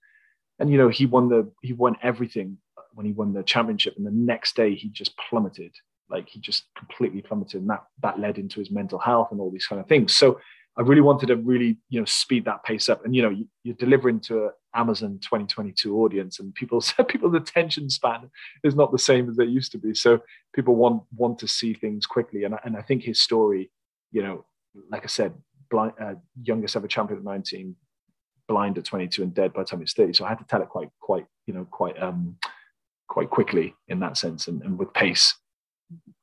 and 0.60 0.70
you 0.70 0.78
know 0.78 0.88
he 0.88 1.06
won 1.06 1.28
the 1.28 1.50
he 1.62 1.72
won 1.72 1.96
everything 2.02 2.58
when 2.94 3.06
he 3.06 3.12
won 3.12 3.32
the 3.32 3.42
championship, 3.42 3.94
and 3.96 4.06
the 4.06 4.10
next 4.10 4.56
day 4.56 4.74
he 4.74 4.88
just 4.88 5.16
plummeted, 5.16 5.74
like 6.10 6.28
he 6.28 6.40
just 6.40 6.64
completely 6.76 7.22
plummeted, 7.22 7.60
and 7.60 7.70
that 7.70 7.84
that 8.02 8.18
led 8.18 8.38
into 8.38 8.60
his 8.60 8.70
mental 8.70 8.98
health 8.98 9.28
and 9.30 9.40
all 9.40 9.50
these 9.50 9.66
kind 9.66 9.80
of 9.80 9.88
things. 9.88 10.16
So 10.16 10.40
I 10.78 10.82
really 10.82 11.00
wanted 11.00 11.26
to 11.26 11.36
really 11.36 11.78
you 11.88 12.00
know 12.00 12.06
speed 12.06 12.44
that 12.44 12.64
pace 12.64 12.88
up, 12.88 13.04
and 13.04 13.14
you 13.14 13.22
know 13.22 13.30
you, 13.64 13.72
are 13.72 13.76
delivering 13.76 14.20
to 14.20 14.44
an 14.44 14.50
Amazon 14.74 15.18
2022 15.22 15.96
audience, 15.96 16.40
and 16.40 16.54
people 16.54 16.80
said 16.80 17.08
people's 17.08 17.34
attention 17.34 17.90
span 17.90 18.30
is 18.64 18.74
not 18.74 18.92
the 18.92 18.98
same 18.98 19.28
as 19.28 19.36
they 19.36 19.44
used 19.44 19.72
to 19.72 19.78
be. 19.78 19.94
So 19.94 20.20
people 20.54 20.76
want 20.76 21.02
want 21.16 21.38
to 21.40 21.48
see 21.48 21.74
things 21.74 22.06
quickly, 22.06 22.44
and 22.44 22.54
and 22.64 22.76
I 22.76 22.82
think 22.82 23.02
his 23.02 23.20
story, 23.20 23.70
you 24.12 24.22
know, 24.22 24.44
like 24.90 25.04
I 25.04 25.08
said, 25.08 25.34
blind, 25.70 25.92
uh, 26.00 26.14
youngest 26.42 26.76
ever 26.76 26.88
champion 26.88 27.18
at 27.18 27.24
19, 27.24 27.74
blind 28.48 28.78
at 28.78 28.84
22, 28.84 29.22
and 29.22 29.34
dead 29.34 29.52
by 29.52 29.62
the 29.62 29.66
time 29.66 29.80
he's 29.80 29.94
30. 29.94 30.12
So 30.12 30.24
I 30.24 30.28
had 30.28 30.38
to 30.38 30.44
tell 30.44 30.62
it 30.62 30.68
quite, 30.68 30.90
quite, 31.00 31.26
you 31.46 31.54
know, 31.54 31.66
quite, 31.70 32.00
um, 32.02 32.36
quite 33.08 33.30
quickly 33.30 33.74
in 33.88 34.00
that 34.00 34.16
sense, 34.16 34.48
and, 34.48 34.62
and 34.62 34.78
with 34.78 34.92
pace 34.92 35.34
Mm-hmm 35.92 36.19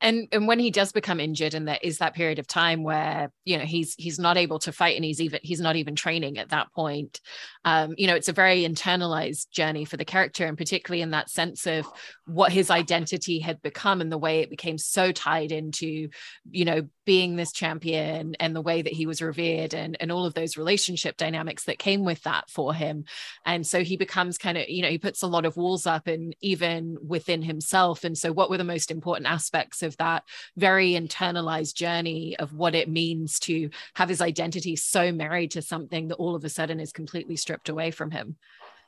and 0.00 0.28
and 0.32 0.46
when 0.46 0.58
he 0.58 0.70
does 0.70 0.92
become 0.92 1.20
injured 1.20 1.54
and 1.54 1.66
there 1.66 1.78
is 1.82 1.98
that 1.98 2.14
period 2.14 2.38
of 2.38 2.46
time 2.46 2.82
where 2.82 3.30
you 3.44 3.58
know 3.58 3.64
he's 3.64 3.94
he's 3.94 4.18
not 4.18 4.36
able 4.36 4.58
to 4.58 4.72
fight 4.72 4.96
and 4.96 5.04
he's 5.04 5.20
even 5.20 5.40
he's 5.42 5.60
not 5.60 5.76
even 5.76 5.94
training 5.94 6.38
at 6.38 6.50
that 6.50 6.72
point 6.72 7.20
um 7.64 7.94
you 7.96 8.06
know 8.06 8.14
it's 8.14 8.28
a 8.28 8.32
very 8.32 8.64
internalized 8.64 9.50
journey 9.50 9.84
for 9.84 9.96
the 9.96 10.04
character 10.04 10.46
and 10.46 10.58
particularly 10.58 11.02
in 11.02 11.10
that 11.10 11.30
sense 11.30 11.66
of 11.66 11.86
what 12.26 12.52
his 12.52 12.70
identity 12.70 13.38
had 13.38 13.60
become 13.62 14.00
and 14.00 14.12
the 14.12 14.18
way 14.18 14.40
it 14.40 14.50
became 14.50 14.78
so 14.78 15.12
tied 15.12 15.52
into 15.52 16.08
you 16.50 16.64
know 16.64 16.82
being 17.08 17.36
this 17.36 17.52
champion 17.52 18.34
and 18.38 18.54
the 18.54 18.60
way 18.60 18.82
that 18.82 18.92
he 18.92 19.06
was 19.06 19.22
revered 19.22 19.72
and 19.72 19.96
and 19.98 20.12
all 20.12 20.26
of 20.26 20.34
those 20.34 20.58
relationship 20.58 21.16
dynamics 21.16 21.64
that 21.64 21.78
came 21.78 22.04
with 22.04 22.22
that 22.24 22.50
for 22.50 22.74
him. 22.74 23.06
And 23.46 23.66
so 23.66 23.82
he 23.82 23.96
becomes 23.96 24.36
kind 24.36 24.58
of 24.58 24.68
you 24.68 24.82
know 24.82 24.90
he 24.90 24.98
puts 24.98 25.22
a 25.22 25.26
lot 25.26 25.46
of 25.46 25.56
walls 25.56 25.86
up 25.86 26.06
and 26.06 26.36
even 26.42 26.98
within 27.02 27.40
himself. 27.40 28.04
And 28.04 28.16
so 28.18 28.30
what 28.30 28.50
were 28.50 28.58
the 28.58 28.62
most 28.62 28.90
important 28.90 29.26
aspects 29.26 29.82
of 29.82 29.87
of 29.88 29.96
that 29.96 30.22
very 30.56 30.92
internalized 30.92 31.74
journey 31.74 32.36
of 32.38 32.54
what 32.54 32.76
it 32.76 32.88
means 32.88 33.40
to 33.40 33.70
have 33.94 34.08
his 34.08 34.20
identity 34.20 34.76
so 34.76 35.10
married 35.10 35.50
to 35.50 35.62
something 35.62 36.06
that 36.08 36.16
all 36.16 36.36
of 36.36 36.44
a 36.44 36.48
sudden 36.48 36.78
is 36.78 36.92
completely 36.92 37.34
stripped 37.34 37.68
away 37.68 37.90
from 37.90 38.12
him. 38.12 38.36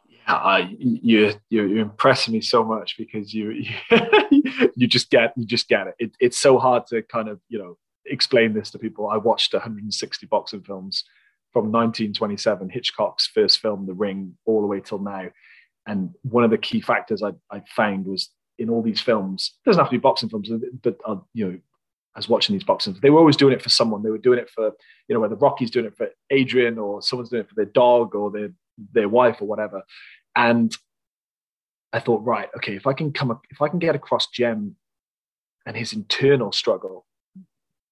Yeah 0.09 0.35
I, 0.37 0.77
you 0.79 1.35
you 1.49 1.65
you 1.65 1.81
impress 1.81 2.29
me 2.29 2.41
so 2.41 2.63
much 2.63 2.97
because 2.97 3.35
you 3.35 3.51
you, 3.51 4.71
you 4.77 4.87
just 4.87 5.11
get 5.11 5.33
you 5.37 5.45
just 5.45 5.69
get 5.69 5.89
it. 5.89 5.95
it 5.99 6.13
it's 6.21 6.39
so 6.39 6.59
hard 6.59 6.87
to 6.89 7.03
kind 7.03 7.29
of 7.29 7.41
you 7.49 7.59
know 7.59 7.77
explain 8.07 8.53
this 8.53 8.71
to 8.71 8.79
people. 8.79 9.09
I 9.09 9.17
watched 9.17 9.53
160 9.53 10.27
boxing 10.27 10.63
films 10.63 11.05
from 11.53 11.65
1927 11.73 12.69
hitchcock's 12.71 13.27
first 13.27 13.59
film 13.59 13.87
the 13.87 13.95
ring 13.95 14.37
all 14.45 14.61
the 14.61 14.67
way 14.67 14.81
till 14.81 14.99
now. 14.99 15.29
And 15.87 16.15
one 16.23 16.45
of 16.45 16.51
the 16.51 16.59
key 16.59 16.81
factors 16.81 17.23
I, 17.23 17.33
I 17.51 17.63
found 17.75 18.07
was 18.07 18.31
in 18.61 18.69
all 18.69 18.83
these 18.83 19.01
films. 19.01 19.55
It 19.65 19.71
doesn't 19.71 19.81
have 19.81 19.89
to 19.89 19.97
be 19.97 20.01
boxing 20.01 20.29
films, 20.29 20.51
but 20.83 20.99
uh, 21.07 21.17
you 21.33 21.47
know, 21.47 21.59
as 22.17 22.29
watching 22.29 22.55
these 22.55 22.65
boxing, 22.65 22.97
they 23.01 23.11
were 23.11 23.19
always 23.19 23.37
doing 23.37 23.55
it 23.55 23.63
for 23.63 23.71
someone. 23.71 24.03
They 24.03 24.11
were 24.11 24.19
doing 24.19 24.39
it 24.39 24.51
for 24.51 24.71
you 25.09 25.15
know, 25.15 25.21
whether 25.21 25.35
Rocky's 25.35 25.71
doing 25.71 25.87
it 25.87 25.97
for 25.97 26.09
Adrian 26.31 26.79
or 26.79 27.03
someone's 27.03 27.31
doing 27.31 27.43
it 27.43 27.49
for 27.49 27.55
their 27.55 27.65
dog 27.65 28.15
or 28.15 28.31
their 28.31 28.51
their 28.93 29.09
wife 29.09 29.39
or 29.41 29.49
whatever. 29.49 29.83
And 30.37 30.77
I 31.93 32.01
thought, 32.01 32.23
right, 32.23 32.49
okay, 32.57 32.77
if 32.77 32.87
I 32.87 32.93
can 32.93 33.13
come, 33.13 33.31
up, 33.33 33.43
if 33.51 33.61
I 33.61 33.69
can 33.69 33.81
get 33.81 33.97
across 33.97 34.29
Jem 34.29 34.77
and 35.67 35.77
his 35.77 35.93
internal 35.93 36.53
struggle 36.53 37.07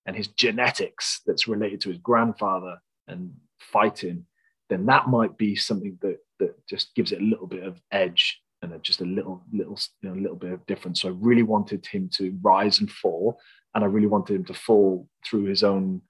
and 0.07 0.15
his 0.15 0.29
genetics 0.29 1.21
that's 1.27 1.49
related 1.49 1.81
to 1.83 1.89
his 1.89 1.99
grandfather 1.99 2.79
and 3.09 3.33
fighting, 3.59 4.27
then 4.69 4.87
that 4.87 5.09
might 5.09 5.37
be 5.39 5.57
something 5.57 5.99
that 6.03 6.19
that 6.39 6.67
just 6.69 6.95
gives 6.95 7.11
it 7.11 7.21
a 7.21 7.25
little 7.25 7.47
bit 7.47 7.65
of 7.65 7.81
edge 7.91 8.41
and 8.63 8.83
just 8.83 9.01
a 9.01 9.05
little 9.05 9.43
little 9.53 9.79
you 10.03 10.09
know, 10.09 10.15
little 10.17 10.37
bit 10.37 10.53
of 10.53 10.67
difference. 10.67 11.03
So 11.03 11.09
I 11.09 11.13
really 11.19 11.43
wanted 11.43 11.87
him 11.87 12.11
to 12.15 12.37
rise 12.43 12.81
and 12.81 12.91
fall, 12.91 13.39
and 13.75 13.85
I 13.85 13.87
really 13.87 14.07
wanted 14.07 14.37
him 14.37 14.45
to 14.47 14.55
fall 14.55 15.09
through 15.25 15.45
his 15.45 15.63
own 15.63 16.03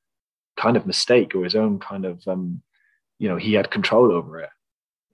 kind 0.57 0.77
of 0.77 0.87
mistake 0.87 1.35
or 1.35 1.45
his 1.45 1.55
own 1.55 1.79
kind 1.79 2.05
of 2.05 2.27
um, 2.27 2.63
you 3.19 3.29
know 3.29 3.37
he 3.37 3.55
had 3.55 3.71
control 3.71 4.13
over 4.13 4.41
it 4.41 4.51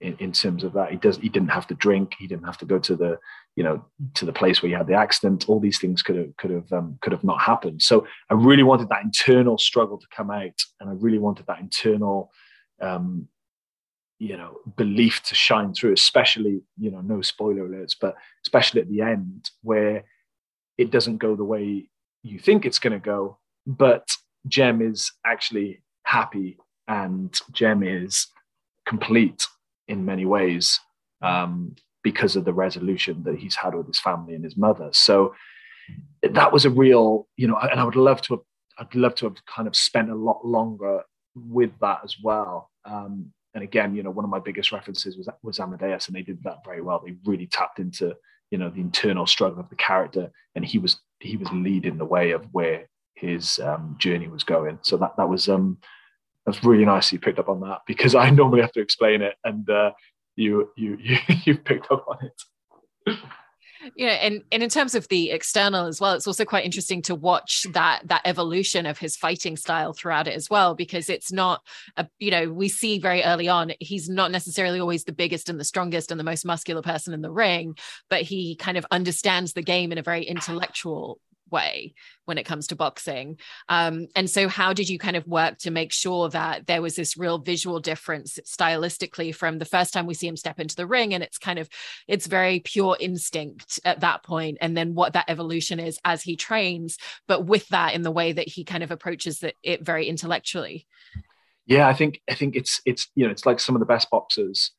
in, 0.01 0.15
in 0.17 0.31
terms 0.31 0.63
of 0.63 0.73
that. 0.73 0.91
He 0.91 0.97
does 0.97 1.17
he 1.17 1.29
didn't 1.29 1.49
have 1.49 1.67
to 1.67 1.75
drink, 1.75 2.15
he 2.17 2.27
didn't 2.27 2.45
have 2.45 2.57
to 2.59 2.65
go 2.65 2.79
to 2.79 2.95
the 2.95 3.17
you 3.55 3.63
know 3.63 3.85
to 4.15 4.25
the 4.25 4.33
place 4.33 4.61
where 4.61 4.69
he 4.69 4.75
had 4.75 4.87
the 4.87 4.93
accident. 4.93 5.49
All 5.49 5.59
these 5.59 5.79
things 5.79 6.01
could 6.01 6.15
have 6.15 6.37
could 6.37 6.51
have 6.51 6.71
um, 6.71 6.97
could 7.01 7.11
have 7.11 7.23
not 7.23 7.41
happened. 7.41 7.81
So 7.81 8.07
I 8.29 8.35
really 8.35 8.63
wanted 8.63 8.89
that 8.89 9.03
internal 9.03 9.57
struggle 9.57 9.97
to 9.97 10.07
come 10.15 10.31
out, 10.31 10.59
and 10.79 10.89
I 10.89 10.93
really 10.93 11.19
wanted 11.19 11.47
that 11.47 11.59
internal 11.59 12.31
um, 12.81 13.27
you 14.19 14.37
know 14.37 14.57
belief 14.77 15.21
to 15.23 15.35
shine 15.35 15.73
through 15.73 15.93
especially 15.93 16.61
you 16.77 16.89
know 16.91 17.01
no 17.01 17.21
spoiler 17.21 17.67
alerts 17.67 17.95
but 17.99 18.15
especially 18.45 18.81
at 18.81 18.89
the 18.89 19.01
end 19.01 19.49
where 19.61 20.03
it 20.77 20.91
doesn't 20.91 21.17
go 21.17 21.35
the 21.35 21.43
way 21.43 21.89
you 22.23 22.39
think 22.39 22.65
it's 22.65 22.79
going 22.79 22.93
to 22.93 22.99
go 22.99 23.37
but 23.67 24.07
jem 24.47 24.81
is 24.81 25.11
actually 25.25 25.81
happy 26.03 26.57
and 26.87 27.39
jem 27.51 27.83
is 27.83 28.27
complete 28.85 29.45
in 29.87 30.05
many 30.05 30.25
ways 30.25 30.79
um, 31.21 31.75
because 32.03 32.35
of 32.35 32.45
the 32.45 32.53
resolution 32.53 33.23
that 33.23 33.37
he's 33.37 33.55
had 33.55 33.73
with 33.73 33.87
his 33.87 33.99
family 33.99 34.35
and 34.35 34.43
his 34.43 34.55
mother. 34.55 34.89
So 34.91 35.33
that 36.21 36.51
was 36.51 36.65
a 36.65 36.69
real 36.69 37.27
you 37.37 37.47
know 37.47 37.57
and 37.57 37.79
i 37.79 37.83
would 37.83 37.95
love 37.95 38.19
to 38.19 38.33
have 38.33 38.39
i'd 38.79 38.95
love 38.95 39.13
to 39.13 39.25
have 39.25 39.35
kind 39.45 39.67
of 39.67 39.75
spent 39.75 40.09
a 40.09 40.15
lot 40.15 40.43
longer 40.43 41.03
with 41.35 41.71
that 41.81 41.99
as 42.03 42.15
well. 42.21 42.71
Um, 42.85 43.31
and 43.55 43.63
again, 43.63 43.95
you 43.95 44.03
know, 44.03 44.11
one 44.11 44.25
of 44.25 44.29
my 44.29 44.39
biggest 44.39 44.71
references 44.71 45.17
was 45.17 45.27
was 45.41 45.59
Amadeus, 45.59 46.07
and 46.07 46.15
they 46.15 46.21
did 46.21 46.43
that 46.43 46.63
very 46.65 46.81
well. 46.81 47.01
They 47.03 47.15
really 47.25 47.47
tapped 47.47 47.79
into 47.79 48.15
you 48.51 48.57
know 48.57 48.69
the 48.69 48.81
internal 48.81 49.25
struggle 49.25 49.61
of 49.61 49.69
the 49.69 49.75
character, 49.75 50.29
and 50.53 50.63
he 50.63 50.77
was 50.77 50.97
he 51.19 51.37
was 51.37 51.47
leading 51.51 51.97
the 51.97 52.05
way 52.05 52.31
of 52.31 52.45
where 52.51 52.89
his 53.15 53.57
um, 53.59 53.95
journey 53.97 54.27
was 54.27 54.43
going. 54.43 54.79
So 54.81 54.97
that 54.97 55.15
that 55.17 55.29
was 55.29 55.47
um 55.49 55.77
that's 56.45 56.63
really 56.63 56.85
nice 56.85 57.11
you 57.11 57.19
picked 57.19 57.39
up 57.39 57.49
on 57.49 57.61
that 57.61 57.79
because 57.87 58.13
I 58.13 58.29
normally 58.29 58.61
have 58.61 58.73
to 58.73 58.81
explain 58.81 59.21
it, 59.21 59.35
and 59.45 59.67
uh, 59.69 59.91
you 60.35 60.69
you 60.75 60.97
you 61.01 61.17
you 61.45 61.57
picked 61.57 61.89
up 61.91 62.05
on 62.07 62.17
it 62.25 63.17
you 63.95 64.05
know 64.05 64.13
and, 64.13 64.43
and 64.51 64.63
in 64.63 64.69
terms 64.69 64.95
of 64.95 65.07
the 65.09 65.31
external 65.31 65.85
as 65.85 66.01
well 66.01 66.13
it's 66.13 66.27
also 66.27 66.45
quite 66.45 66.65
interesting 66.65 67.01
to 67.01 67.15
watch 67.15 67.65
that 67.71 68.01
that 68.05 68.21
evolution 68.25 68.85
of 68.85 68.97
his 68.97 69.15
fighting 69.15 69.55
style 69.55 69.93
throughout 69.93 70.27
it 70.27 70.33
as 70.33 70.49
well 70.49 70.75
because 70.75 71.09
it's 71.09 71.31
not 71.31 71.61
a, 71.97 72.07
you 72.19 72.31
know 72.31 72.51
we 72.51 72.67
see 72.67 72.99
very 72.99 73.23
early 73.23 73.47
on 73.47 73.71
he's 73.79 74.09
not 74.09 74.31
necessarily 74.31 74.79
always 74.79 75.03
the 75.03 75.11
biggest 75.11 75.49
and 75.49 75.59
the 75.59 75.63
strongest 75.63 76.11
and 76.11 76.19
the 76.19 76.23
most 76.23 76.45
muscular 76.45 76.81
person 76.81 77.13
in 77.13 77.21
the 77.21 77.31
ring 77.31 77.75
but 78.09 78.21
he 78.21 78.55
kind 78.55 78.77
of 78.77 78.85
understands 78.91 79.53
the 79.53 79.61
game 79.61 79.91
in 79.91 79.97
a 79.97 80.03
very 80.03 80.23
intellectual 80.23 81.19
way 81.51 81.93
when 82.25 82.37
it 82.37 82.43
comes 82.43 82.67
to 82.67 82.75
boxing. 82.75 83.37
Um, 83.69 84.07
and 84.15 84.29
so, 84.29 84.47
how 84.47 84.73
did 84.73 84.89
you 84.89 84.97
kind 84.97 85.15
of 85.15 85.27
work 85.27 85.57
to 85.59 85.71
make 85.71 85.91
sure 85.91 86.29
that 86.29 86.67
there 86.67 86.81
was 86.81 86.95
this 86.95 87.17
real 87.17 87.37
visual 87.37 87.79
difference 87.79 88.39
stylistically 88.45 89.33
from 89.33 89.59
the 89.59 89.65
first 89.65 89.93
time 89.93 90.05
we 90.05 90.13
see 90.13 90.27
him 90.27 90.37
step 90.37 90.59
into 90.59 90.75
the 90.75 90.87
ring, 90.87 91.13
and 91.13 91.23
it's 91.23 91.37
kind 91.37 91.59
of 91.59 91.69
it's 92.07 92.27
very 92.27 92.59
pure 92.59 92.97
instinct 92.99 93.79
at 93.85 94.01
that 94.01 94.23
point, 94.23 94.57
and 94.61 94.75
then 94.75 94.95
what 94.95 95.13
that 95.13 95.25
evolution 95.27 95.79
is 95.79 95.99
as 96.05 96.21
he 96.21 96.35
trains, 96.35 96.97
but 97.27 97.45
with 97.45 97.67
that 97.69 97.93
in 97.93 98.01
the 98.01 98.11
way 98.11 98.31
that 98.31 98.47
he 98.47 98.63
kind 98.63 98.83
of 98.83 98.91
approaches 98.91 99.43
it, 99.43 99.55
it 99.63 99.85
very 99.85 100.07
intellectually. 100.07 100.87
Yeah, 101.65 101.87
I 101.87 101.93
think 101.93 102.21
I 102.29 102.35
think 102.35 102.55
it's 102.55 102.81
it's 102.85 103.09
you 103.15 103.25
know 103.25 103.31
it's 103.31 103.45
like 103.45 103.59
some 103.59 103.75
of 103.75 103.79
the 103.79 103.85
best 103.85 104.09
boxers 104.09 104.71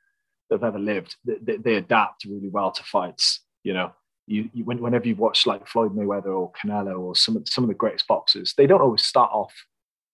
that 0.48 0.56
have 0.56 0.64
ever 0.64 0.78
lived. 0.78 1.16
They, 1.24 1.56
they 1.56 1.74
adapt 1.74 2.24
really 2.24 2.48
well 2.48 2.70
to 2.70 2.82
fights. 2.84 3.40
You 3.64 3.74
know, 3.74 3.92
you, 4.26 4.50
you, 4.52 4.64
whenever 4.64 5.06
you 5.06 5.14
watch 5.14 5.46
like 5.46 5.66
Floyd 5.66 5.94
Mayweather 5.94 6.26
or 6.26 6.52
Canelo 6.52 6.98
or 6.98 7.14
some 7.14 7.44
some 7.46 7.64
of 7.64 7.68
the 7.68 7.74
greatest 7.74 8.06
boxers, 8.08 8.54
they 8.56 8.66
don't 8.66 8.80
always 8.80 9.02
start 9.02 9.30
off 9.32 9.52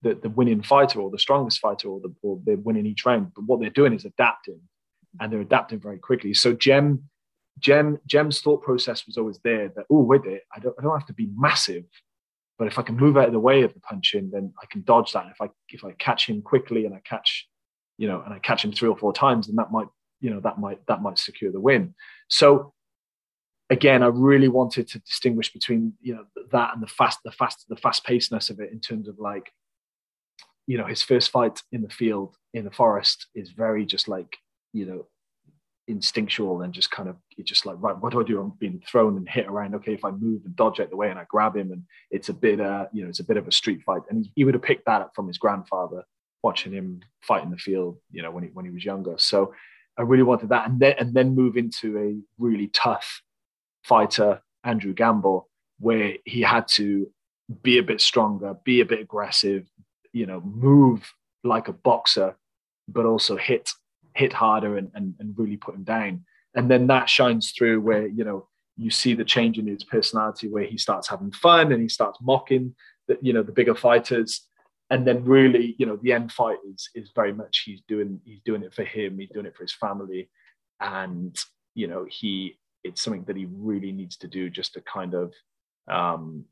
the, 0.02 0.14
the 0.14 0.28
winning 0.28 0.62
fighter 0.62 1.00
or 1.00 1.10
the 1.10 1.18
strongest 1.18 1.60
fighter 1.60 1.88
or, 1.88 2.00
the, 2.00 2.14
or 2.22 2.38
they're 2.44 2.56
winning 2.56 2.86
each 2.86 3.06
round. 3.06 3.32
But 3.34 3.44
what 3.44 3.60
they're 3.60 3.70
doing 3.70 3.94
is 3.94 4.04
adapting, 4.04 4.60
and 5.20 5.32
they're 5.32 5.40
adapting 5.40 5.80
very 5.80 5.98
quickly. 5.98 6.34
So 6.34 6.52
Jem, 6.52 7.04
Jem, 7.58 7.98
Jem's 8.06 8.40
thought 8.40 8.62
process 8.62 9.06
was 9.06 9.16
always 9.16 9.38
there 9.44 9.68
that 9.76 9.86
oh, 9.90 10.02
with 10.02 10.26
it, 10.26 10.42
I 10.54 10.60
don't 10.60 10.74
I 10.78 10.82
don't 10.82 10.98
have 10.98 11.06
to 11.06 11.14
be 11.14 11.30
massive, 11.34 11.84
but 12.58 12.66
if 12.66 12.78
I 12.78 12.82
can 12.82 12.96
move 12.96 13.16
out 13.16 13.28
of 13.28 13.32
the 13.32 13.40
way 13.40 13.62
of 13.62 13.72
the 13.72 13.80
punching, 13.80 14.30
then 14.30 14.52
I 14.62 14.66
can 14.66 14.82
dodge 14.82 15.12
that. 15.12 15.26
If 15.30 15.40
I 15.40 15.48
if 15.70 15.84
I 15.84 15.92
catch 15.92 16.28
him 16.28 16.42
quickly 16.42 16.84
and 16.84 16.94
I 16.94 17.00
catch, 17.04 17.48
you 17.96 18.08
know, 18.08 18.22
and 18.22 18.34
I 18.34 18.40
catch 18.40 18.62
him 18.62 18.72
three 18.72 18.90
or 18.90 18.96
four 18.96 19.14
times, 19.14 19.46
then 19.46 19.56
that 19.56 19.72
might 19.72 19.88
you 20.20 20.28
know 20.28 20.40
that 20.40 20.60
might 20.60 20.86
that 20.86 21.00
might 21.00 21.18
secure 21.18 21.50
the 21.50 21.60
win. 21.60 21.94
So 22.28 22.74
again, 23.72 24.02
I 24.02 24.06
really 24.06 24.48
wanted 24.48 24.86
to 24.88 24.98
distinguish 25.00 25.52
between 25.52 25.94
you 26.00 26.14
know 26.14 26.24
that 26.52 26.74
and 26.74 26.82
the 26.82 26.86
fast, 26.86 27.20
the 27.24 27.32
fast, 27.32 27.64
the 27.68 27.76
fast 27.76 28.04
pacedness 28.04 28.50
of 28.50 28.60
it 28.60 28.70
in 28.70 28.80
terms 28.80 29.08
of 29.08 29.18
like, 29.18 29.50
you 30.66 30.76
know, 30.78 30.86
his 30.86 31.02
first 31.02 31.30
fight 31.30 31.62
in 31.72 31.82
the 31.82 31.88
field 31.88 32.36
in 32.54 32.64
the 32.64 32.70
forest 32.70 33.26
is 33.34 33.50
very 33.50 33.86
just 33.86 34.08
like 34.08 34.36
you 34.72 34.86
know 34.86 35.06
instinctual 35.88 36.62
and 36.62 36.72
just 36.72 36.90
kind 36.92 37.08
of 37.08 37.16
it's 37.36 37.48
just 37.48 37.66
like 37.66 37.76
right 37.80 37.98
what 37.98 38.12
do 38.12 38.20
i 38.20 38.24
do? 38.24 38.40
I'm 38.40 38.52
being 38.60 38.80
thrown 38.86 39.16
and 39.16 39.28
hit 39.28 39.46
around. 39.46 39.74
Okay 39.74 39.94
if 39.94 40.04
i 40.04 40.10
move 40.10 40.42
and 40.44 40.54
dodge 40.54 40.78
out 40.78 40.90
the 40.90 40.96
way 40.96 41.10
and 41.10 41.18
i 41.18 41.24
grab 41.28 41.56
him 41.56 41.72
and 41.72 41.82
it's 42.10 42.28
a 42.28 42.32
bit 42.32 42.60
uh 42.60 42.86
you 42.92 43.02
know 43.02 43.08
it's 43.08 43.18
a 43.20 43.24
bit 43.24 43.36
of 43.36 43.48
a 43.48 43.52
street 43.52 43.82
fight. 43.82 44.02
And 44.10 44.28
he 44.36 44.44
would 44.44 44.54
have 44.54 44.62
picked 44.62 44.86
that 44.86 45.02
up 45.02 45.12
from 45.14 45.26
his 45.26 45.38
grandfather 45.38 46.04
watching 46.42 46.72
him 46.72 47.00
fight 47.20 47.44
in 47.44 47.50
the 47.50 47.56
field, 47.56 47.98
you 48.10 48.22
know, 48.22 48.30
when 48.30 48.44
he 48.44 48.50
when 48.50 48.64
he 48.64 48.70
was 48.70 48.84
younger. 48.84 49.14
So 49.18 49.54
I 49.98 50.02
really 50.02 50.22
wanted 50.22 50.50
that, 50.50 50.68
and 50.68 50.80
then 50.80 50.94
and 50.98 51.14
then 51.14 51.34
move 51.34 51.56
into 51.56 51.98
a 51.98 52.20
really 52.38 52.68
tough 52.68 53.22
fighter, 53.82 54.42
Andrew 54.64 54.92
Gamble, 54.92 55.48
where 55.78 56.14
he 56.24 56.42
had 56.42 56.68
to 56.68 57.10
be 57.62 57.78
a 57.78 57.82
bit 57.82 58.00
stronger, 58.00 58.54
be 58.64 58.80
a 58.80 58.86
bit 58.86 59.00
aggressive, 59.00 59.66
you 60.12 60.26
know, 60.26 60.40
move 60.40 61.12
like 61.44 61.68
a 61.68 61.72
boxer, 61.72 62.36
but 62.88 63.06
also 63.06 63.36
hit 63.36 63.70
hit 64.14 64.32
harder 64.32 64.76
and, 64.76 64.90
and, 64.94 65.14
and 65.18 65.38
really 65.38 65.56
put 65.56 65.74
him 65.74 65.84
down. 65.84 66.24
And 66.54 66.70
then 66.70 66.86
that 66.88 67.08
shines 67.08 67.52
through 67.52 67.80
where, 67.80 68.06
you 68.06 68.24
know, 68.24 68.46
you 68.76 68.90
see 68.90 69.14
the 69.14 69.24
change 69.24 69.58
in 69.58 69.66
his 69.66 69.84
personality 69.84 70.48
where 70.48 70.64
he 70.64 70.76
starts 70.76 71.08
having 71.08 71.32
fun 71.32 71.72
and 71.72 71.80
he 71.80 71.88
starts 71.88 72.18
mocking 72.20 72.74
the, 73.08 73.18
you 73.22 73.32
know, 73.32 73.42
the 73.42 73.52
bigger 73.52 73.74
fighters. 73.74 74.46
And 74.90 75.06
then 75.06 75.24
really, 75.24 75.74
you 75.78 75.86
know, 75.86 75.98
the 76.02 76.12
end 76.12 76.30
fight 76.32 76.58
is 76.70 76.90
is 76.94 77.10
very 77.14 77.32
much 77.32 77.62
he's 77.64 77.80
doing 77.88 78.20
he's 78.24 78.42
doing 78.44 78.62
it 78.62 78.74
for 78.74 78.84
him, 78.84 79.18
he's 79.18 79.30
doing 79.30 79.46
it 79.46 79.56
for 79.56 79.62
his 79.62 79.72
family. 79.72 80.28
And, 80.80 81.36
you 81.74 81.86
know, 81.86 82.06
he 82.08 82.58
it's 82.84 83.02
something 83.02 83.24
that 83.24 83.36
he 83.36 83.46
really 83.50 83.92
needs 83.92 84.16
to 84.18 84.28
do 84.28 84.50
just 84.50 84.74
to 84.74 84.80
kind 84.80 85.14
of 85.14 85.32
um, 85.88 86.44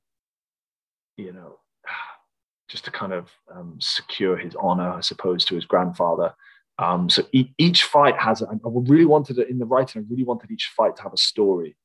you 1.17 1.33
know, 1.33 1.59
just 2.69 2.85
to 2.85 2.91
kind 2.91 3.13
of 3.13 3.29
um, 3.55 3.77
secure 3.81 4.37
his 4.37 4.55
honor, 4.57 4.91
I 4.91 5.01
suppose, 5.01 5.45
to 5.47 5.55
his 5.55 5.65
grandfather. 5.65 6.35
Um, 6.79 7.11
so 7.11 7.25
e- 7.33 7.53
each 7.59 7.85
fight 7.85 8.17
has, 8.17 8.43
I 8.43 8.47
really 8.65 9.05
wanted 9.05 9.39
it 9.39 9.51
in 9.51 9.59
the 9.59 9.67
writing, 9.67 10.03
I 10.03 10.11
really 10.11 10.25
wanted 10.25 10.51
each 10.51 10.73
fight 10.77 10.97
to 10.97 11.03
have 11.03 11.13
a 11.13 11.19
story 11.19 11.77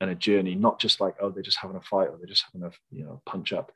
and 0.00 0.10
a 0.10 0.14
journey, 0.14 0.54
not 0.54 0.80
just 0.80 1.00
like, 1.00 1.14
oh, 1.20 1.30
they're 1.30 1.42
just 1.42 1.58
having 1.60 1.76
a 1.76 1.82
fight 1.82 2.08
or 2.08 2.16
they're 2.16 2.26
just 2.26 2.44
having 2.50 2.66
a, 2.66 2.70
you 2.90 3.04
know, 3.04 3.20
punch 3.26 3.52
up. 3.52 3.70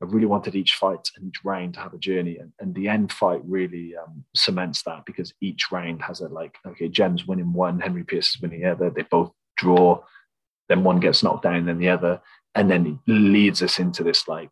I 0.00 0.06
really 0.06 0.26
wanted 0.26 0.54
each 0.54 0.74
fight 0.74 1.10
and 1.16 1.26
each 1.26 1.44
round 1.44 1.74
to 1.74 1.80
have 1.80 1.92
a 1.92 1.98
journey. 1.98 2.38
And, 2.38 2.52
and 2.60 2.74
the 2.74 2.88
end 2.88 3.12
fight 3.12 3.40
really 3.44 3.94
um, 3.96 4.24
cements 4.34 4.82
that 4.84 5.04
because 5.04 5.34
each 5.40 5.72
round 5.72 6.00
has 6.02 6.20
a 6.20 6.28
like, 6.28 6.56
okay, 6.66 6.88
Jem's 6.88 7.26
winning 7.26 7.52
one, 7.52 7.80
Henry 7.80 8.04
Pearce 8.04 8.28
is 8.36 8.40
winning 8.40 8.60
the 8.60 8.70
other. 8.70 8.90
They 8.90 9.02
both 9.02 9.32
draw, 9.58 10.02
then 10.68 10.84
one 10.84 11.00
gets 11.00 11.22
knocked 11.22 11.42
down, 11.42 11.66
then 11.66 11.78
the 11.78 11.88
other. 11.88 12.20
And 12.54 12.70
then 12.70 12.86
it 13.06 13.12
leads 13.12 13.62
us 13.62 13.78
into 13.78 14.02
this 14.02 14.26
like 14.26 14.50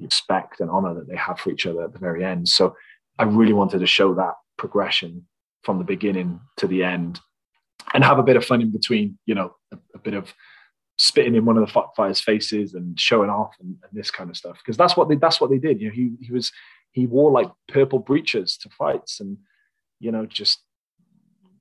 respect 0.00 0.60
and 0.60 0.70
honor 0.70 0.94
that 0.94 1.08
they 1.08 1.16
have 1.16 1.38
for 1.38 1.50
each 1.50 1.66
other 1.66 1.84
at 1.84 1.92
the 1.92 1.98
very 1.98 2.24
end. 2.24 2.48
So 2.48 2.74
I 3.18 3.24
really 3.24 3.52
wanted 3.52 3.78
to 3.78 3.86
show 3.86 4.14
that 4.14 4.34
progression 4.58 5.26
from 5.62 5.78
the 5.78 5.84
beginning 5.84 6.40
to 6.58 6.66
the 6.66 6.84
end 6.84 7.20
and 7.94 8.04
have 8.04 8.18
a 8.18 8.22
bit 8.22 8.36
of 8.36 8.44
fun 8.44 8.60
in 8.60 8.70
between, 8.70 9.18
you 9.26 9.34
know, 9.34 9.54
a, 9.72 9.78
a 9.94 9.98
bit 9.98 10.14
of 10.14 10.32
spitting 10.98 11.34
in 11.34 11.44
one 11.44 11.58
of 11.58 11.66
the 11.66 11.82
fighters' 11.96 12.20
faces 12.20 12.74
and 12.74 12.98
showing 12.98 13.30
off 13.30 13.54
and, 13.60 13.76
and 13.82 13.92
this 13.92 14.10
kind 14.10 14.30
of 14.30 14.36
stuff. 14.36 14.58
Because 14.58 14.76
that's 14.76 14.96
what 14.96 15.08
they 15.08 15.16
that's 15.16 15.40
what 15.40 15.50
they 15.50 15.58
did. 15.58 15.80
You 15.80 15.88
know, 15.88 15.94
he 15.94 16.12
he 16.20 16.32
was 16.32 16.52
he 16.92 17.06
wore 17.06 17.30
like 17.30 17.50
purple 17.68 17.98
breeches 17.98 18.56
to 18.58 18.70
fights 18.70 19.20
and 19.20 19.38
you 20.00 20.10
know 20.10 20.26
just 20.26 20.62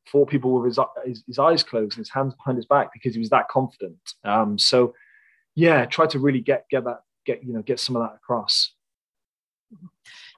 fought 0.07 0.29
people 0.29 0.53
with 0.53 0.65
his, 0.65 0.79
his, 1.05 1.23
his 1.27 1.39
eyes 1.39 1.63
closed 1.63 1.97
and 1.97 2.05
his 2.05 2.09
hands 2.09 2.33
behind 2.35 2.57
his 2.57 2.65
back 2.65 2.91
because 2.93 3.13
he 3.13 3.19
was 3.19 3.29
that 3.29 3.47
confident. 3.49 3.97
Um, 4.23 4.57
so 4.57 4.93
yeah, 5.55 5.85
try 5.85 6.05
to 6.07 6.19
really 6.19 6.41
get 6.41 6.65
get 6.69 6.83
that 6.83 7.01
get 7.25 7.43
you 7.43 7.53
know 7.53 7.61
get 7.61 7.79
some 7.79 7.95
of 7.95 8.03
that 8.03 8.15
across. 8.15 8.73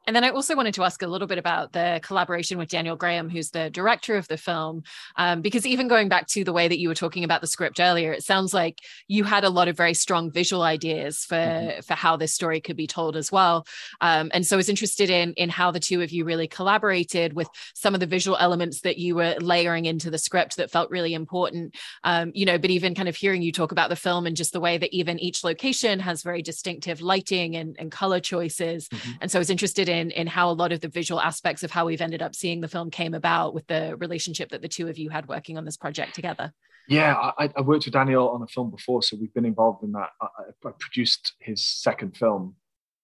And 0.08 0.16
then 0.16 0.24
I 0.24 0.30
also 0.30 0.56
wanted 0.56 0.74
to 0.76 0.84
ask 0.84 1.02
a 1.02 1.08
little 1.08 1.28
bit 1.28 1.38
about 1.38 1.74
the 1.74 2.00
collaboration 2.02 2.58
with 2.58 2.70
Daniel 2.70 2.96
Graham, 2.96 3.30
who's 3.30 3.50
the 3.50 3.70
director 3.70 4.16
of 4.16 4.26
the 4.30 4.38
film, 4.38 4.84
um, 5.18 5.42
because 5.42 5.66
even 5.66 5.90
going 5.90 6.08
back 6.08 6.28
to 6.28 6.46
the 6.46 6.54
way 6.54 6.70
that 6.70 6.80
you 6.80 6.88
were 6.88 6.96
talking 6.96 7.26
about 7.26 7.42
the 7.42 7.48
script 7.48 7.82
earlier, 7.82 8.14
it 8.14 8.24
sounds 8.24 8.54
like 8.54 8.80
you 9.10 9.26
had 9.26 9.44
a 9.44 9.50
lot 9.50 9.68
of 9.68 9.76
very 9.76 9.94
strong 9.94 10.32
visual 10.32 10.64
ideas 10.64 11.26
for 11.26 11.36
mm-hmm. 11.36 11.82
for 11.82 11.94
how 11.94 12.16
this 12.16 12.34
story 12.34 12.62
could 12.62 12.78
be 12.78 12.88
told 12.88 13.18
as 13.18 13.34
well. 13.34 13.68
Um, 14.00 14.32
and 14.34 14.48
so 14.48 14.56
I 14.56 14.58
was 14.58 14.70
interested 14.70 15.10
in 15.10 15.34
in 15.34 15.50
how 15.50 15.72
the 15.72 15.80
two 15.80 16.02
of 16.02 16.12
you 16.12 16.24
really 16.24 16.48
collaborated 16.48 17.34
with 17.34 17.50
some 17.74 17.94
of 17.94 18.00
the 18.00 18.06
visual 18.06 18.38
elements 18.38 18.82
that 18.82 18.98
you 18.98 19.14
were 19.16 19.36
layering 19.42 19.86
into 19.86 20.10
the 20.10 20.18
script 20.18 20.56
that 20.56 20.72
felt 20.72 20.90
really 20.90 21.14
important. 21.14 21.76
Um, 22.06 22.32
you 22.34 22.46
know, 22.46 22.58
but 22.58 22.70
even 22.70 22.96
kind 22.96 23.10
of 23.10 23.18
hearing 23.18 23.42
you 23.42 23.52
talk 23.52 23.74
about 23.74 23.90
the 23.90 23.98
film 23.98 24.26
and 24.26 24.38
just 24.38 24.54
the 24.54 24.62
way 24.62 24.78
that 24.78 24.96
even 24.96 25.20
each 25.20 25.44
location 25.44 26.00
has 26.00 26.24
very 26.24 26.42
distinctive 26.42 27.02
lighting 27.02 27.58
and, 27.58 27.76
and 27.78 27.92
color 27.92 28.22
choices. 28.22 28.88
Mm-hmm. 28.88 29.12
And 29.20 29.32
so 29.32 29.38
I 29.38 29.42
was 29.42 29.50
interested 29.50 29.90
in 29.90 29.97
in 29.98 30.12
in 30.12 30.28
how 30.28 30.50
a 30.50 30.54
lot 30.54 30.72
of 30.72 30.80
the 30.80 30.88
visual 30.88 31.20
aspects 31.20 31.64
of 31.64 31.72
how 31.72 31.86
we've 31.86 32.02
ended 32.02 32.22
up 32.22 32.36
seeing 32.36 32.62
the 32.62 32.68
film 32.68 32.90
came 32.90 33.14
about 33.14 33.54
with 33.54 33.68
the 33.68 33.96
relationship 33.98 34.50
that 34.50 34.62
the 34.62 34.68
two 34.68 34.88
of 34.88 34.98
you 34.98 35.10
had 35.10 35.28
working 35.28 35.58
on 35.58 35.66
this 35.66 35.78
project 35.78 36.16
together. 36.16 36.54
Yeah, 36.88 37.16
I, 37.38 37.50
I 37.56 37.62
worked 37.62 37.86
with 37.86 37.94
Daniel 37.94 38.30
on 38.30 38.42
a 38.42 38.48
film 38.48 38.72
before, 38.72 39.04
so 39.04 39.18
we've 39.20 39.34
been 39.34 39.46
involved 39.46 39.84
in 39.84 39.92
that. 39.92 40.10
I, 40.22 40.28
I 40.66 40.72
produced 40.80 41.34
his 41.40 41.62
second 41.62 42.16
film, 42.16 42.56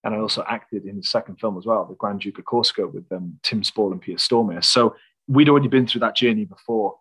and 0.05 0.15
I 0.15 0.19
also 0.19 0.43
acted 0.47 0.85
in 0.85 0.95
his 0.95 1.09
second 1.09 1.35
film 1.39 1.57
as 1.57 1.65
well, 1.65 1.85
The 1.85 1.95
Grand 1.95 2.21
Duke 2.21 2.39
of 2.39 2.45
Corsica, 2.45 2.87
with 2.87 3.11
um, 3.11 3.39
Tim 3.43 3.61
Spall 3.61 3.91
and 3.91 3.99
Peter 3.99 4.17
Stormare. 4.17 4.63
So 4.63 4.95
we'd 5.27 5.49
already 5.49 5.67
been 5.67 5.85
through 5.85 5.99
that 5.99 6.15
journey 6.15 6.45
before, 6.45 6.95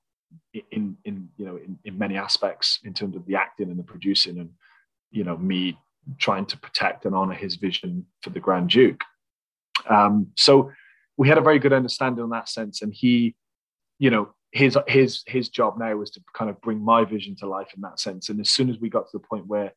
in 0.72 0.96
in 1.04 1.28
you 1.36 1.44
know 1.46 1.56
in, 1.56 1.78
in 1.84 1.98
many 1.98 2.16
aspects 2.16 2.80
in 2.84 2.94
terms 2.94 3.16
of 3.16 3.26
the 3.26 3.36
acting 3.36 3.70
and 3.70 3.78
the 3.78 3.84
producing, 3.84 4.38
and 4.38 4.50
you 5.12 5.22
know 5.22 5.36
me 5.36 5.78
trying 6.18 6.46
to 6.46 6.58
protect 6.58 7.04
and 7.04 7.14
honor 7.14 7.34
his 7.34 7.56
vision 7.56 8.06
for 8.22 8.30
the 8.30 8.40
Grand 8.40 8.70
Duke. 8.70 9.02
Um, 9.88 10.28
so 10.36 10.70
we 11.16 11.28
had 11.28 11.38
a 11.38 11.42
very 11.42 11.58
good 11.58 11.72
understanding 11.72 12.24
in 12.24 12.30
that 12.30 12.48
sense, 12.48 12.82
and 12.82 12.92
he, 12.92 13.34
you 13.98 14.10
know, 14.10 14.34
his 14.52 14.76
his 14.86 15.22
his 15.26 15.48
job 15.48 15.78
now 15.78 15.94
was 15.96 16.10
to 16.10 16.20
kind 16.34 16.50
of 16.50 16.60
bring 16.60 16.80
my 16.82 17.04
vision 17.04 17.34
to 17.36 17.46
life 17.46 17.68
in 17.74 17.80
that 17.82 17.98
sense. 17.98 18.28
And 18.28 18.40
as 18.40 18.50
soon 18.50 18.70
as 18.70 18.78
we 18.78 18.90
got 18.90 19.10
to 19.10 19.18
the 19.18 19.26
point 19.26 19.46
where, 19.46 19.72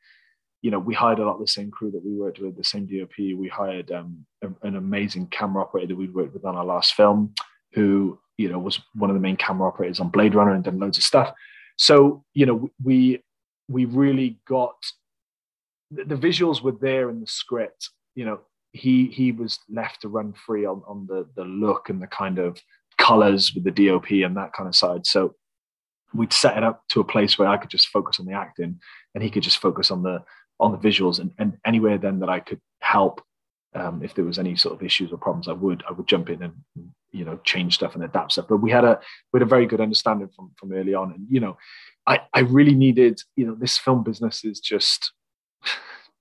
you 0.61 0.71
know, 0.71 0.79
we 0.79 0.93
hired 0.93 1.19
a 1.19 1.25
lot 1.25 1.35
of 1.35 1.39
the 1.41 1.47
same 1.47 1.71
crew 1.71 1.91
that 1.91 2.05
we 2.05 2.13
worked 2.13 2.39
with, 2.39 2.57
the 2.57 2.63
same 2.63 2.85
DOP. 2.85 3.17
We 3.17 3.47
hired 3.47 3.91
um, 3.91 4.25
an 4.41 4.75
amazing 4.75 5.27
camera 5.27 5.63
operator 5.63 5.87
that 5.87 5.95
we 5.95 6.07
worked 6.07 6.33
with 6.33 6.45
on 6.45 6.55
our 6.55 6.65
last 6.65 6.93
film, 6.93 7.33
who 7.73 8.19
you 8.37 8.49
know 8.49 8.59
was 8.59 8.79
one 8.95 9.09
of 9.09 9.15
the 9.15 9.21
main 9.21 9.37
camera 9.37 9.67
operators 9.67 9.99
on 9.99 10.09
Blade 10.09 10.35
Runner 10.35 10.51
and 10.51 10.63
done 10.63 10.79
loads 10.79 10.97
of 10.97 11.03
stuff. 11.03 11.33
So 11.77 12.23
you 12.33 12.45
know, 12.45 12.69
we 12.83 13.23
we 13.67 13.85
really 13.85 14.39
got 14.47 14.75
the 15.91 16.15
visuals 16.15 16.61
were 16.61 16.73
there 16.73 17.09
in 17.09 17.21
the 17.21 17.27
script. 17.27 17.89
You 18.15 18.25
know, 18.25 18.39
he 18.75 19.07
he 19.07 19.31
was 19.31 19.59
left 19.69 20.01
to 20.01 20.09
run 20.09 20.33
free 20.33 20.65
on, 20.65 20.81
on 20.87 21.07
the 21.07 21.27
the 21.35 21.45
look 21.45 21.89
and 21.89 22.01
the 22.01 22.07
kind 22.07 22.39
of 22.39 22.59
colors 22.97 23.53
with 23.53 23.63
the 23.63 23.71
DOP 23.71 24.11
and 24.11 24.35
that 24.37 24.53
kind 24.53 24.67
of 24.67 24.75
side. 24.75 25.05
So 25.05 25.35
we'd 26.13 26.33
set 26.33 26.57
it 26.57 26.63
up 26.63 26.83
to 26.89 26.99
a 26.99 27.05
place 27.05 27.37
where 27.37 27.47
I 27.47 27.57
could 27.57 27.69
just 27.69 27.87
focus 27.87 28.19
on 28.19 28.25
the 28.25 28.33
acting 28.33 28.79
and 29.13 29.23
he 29.23 29.29
could 29.29 29.43
just 29.43 29.57
focus 29.57 29.91
on 29.91 30.03
the 30.03 30.23
on 30.59 30.71
the 30.71 30.77
visuals 30.77 31.19
and, 31.19 31.31
and 31.37 31.57
anywhere 31.65 31.97
then 31.97 32.19
that 32.19 32.29
I 32.29 32.39
could 32.39 32.61
help 32.79 33.21
um, 33.75 34.01
if 34.01 34.13
there 34.13 34.23
was 34.23 34.39
any 34.39 34.55
sort 34.55 34.73
of 34.73 34.83
issues 34.83 35.11
or 35.11 35.17
problems, 35.17 35.47
I 35.47 35.53
would 35.53 35.83
I 35.87 35.91
would 35.91 36.07
jump 36.07 36.29
in 36.29 36.41
and 36.43 36.53
you 37.11 37.25
know 37.25 37.39
change 37.43 37.75
stuff 37.75 37.95
and 37.95 38.03
adapt 38.03 38.33
stuff. 38.33 38.47
But 38.47 38.57
we 38.57 38.71
had 38.71 38.85
a 38.85 38.99
we 39.31 39.39
had 39.39 39.45
a 39.45 39.49
very 39.49 39.65
good 39.65 39.81
understanding 39.81 40.29
from 40.35 40.51
from 40.57 40.71
early 40.73 40.93
on, 40.93 41.11
and 41.11 41.27
you 41.29 41.39
know, 41.39 41.57
I 42.07 42.21
I 42.33 42.39
really 42.41 42.73
needed 42.73 43.21
you 43.35 43.45
know 43.45 43.55
this 43.55 43.77
film 43.77 44.03
business 44.03 44.45
is 44.45 44.59
just 44.59 45.11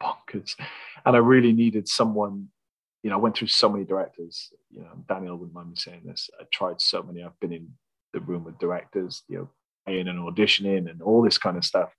bonkers. 0.02 0.54
And 1.04 1.16
I 1.16 1.18
really 1.18 1.52
needed 1.52 1.88
someone, 1.88 2.48
you 3.02 3.10
know, 3.10 3.16
I 3.16 3.20
went 3.20 3.36
through 3.36 3.48
so 3.48 3.68
many 3.68 3.84
directors, 3.84 4.50
you 4.70 4.80
know, 4.80 5.04
Daniel 5.08 5.36
wouldn't 5.36 5.54
mind 5.54 5.70
me 5.70 5.76
saying 5.76 6.02
this. 6.04 6.30
I 6.40 6.44
tried 6.52 6.80
so 6.80 7.02
many, 7.02 7.22
I've 7.22 7.38
been 7.40 7.52
in 7.52 7.68
the 8.12 8.20
room 8.20 8.44
with 8.44 8.58
directors, 8.58 9.22
you 9.28 9.38
know, 9.38 9.48
playing 9.86 10.08
and 10.08 10.18
auditioning 10.18 10.90
and 10.90 11.02
all 11.02 11.22
this 11.22 11.38
kind 11.38 11.56
of 11.56 11.64
stuff. 11.64 11.90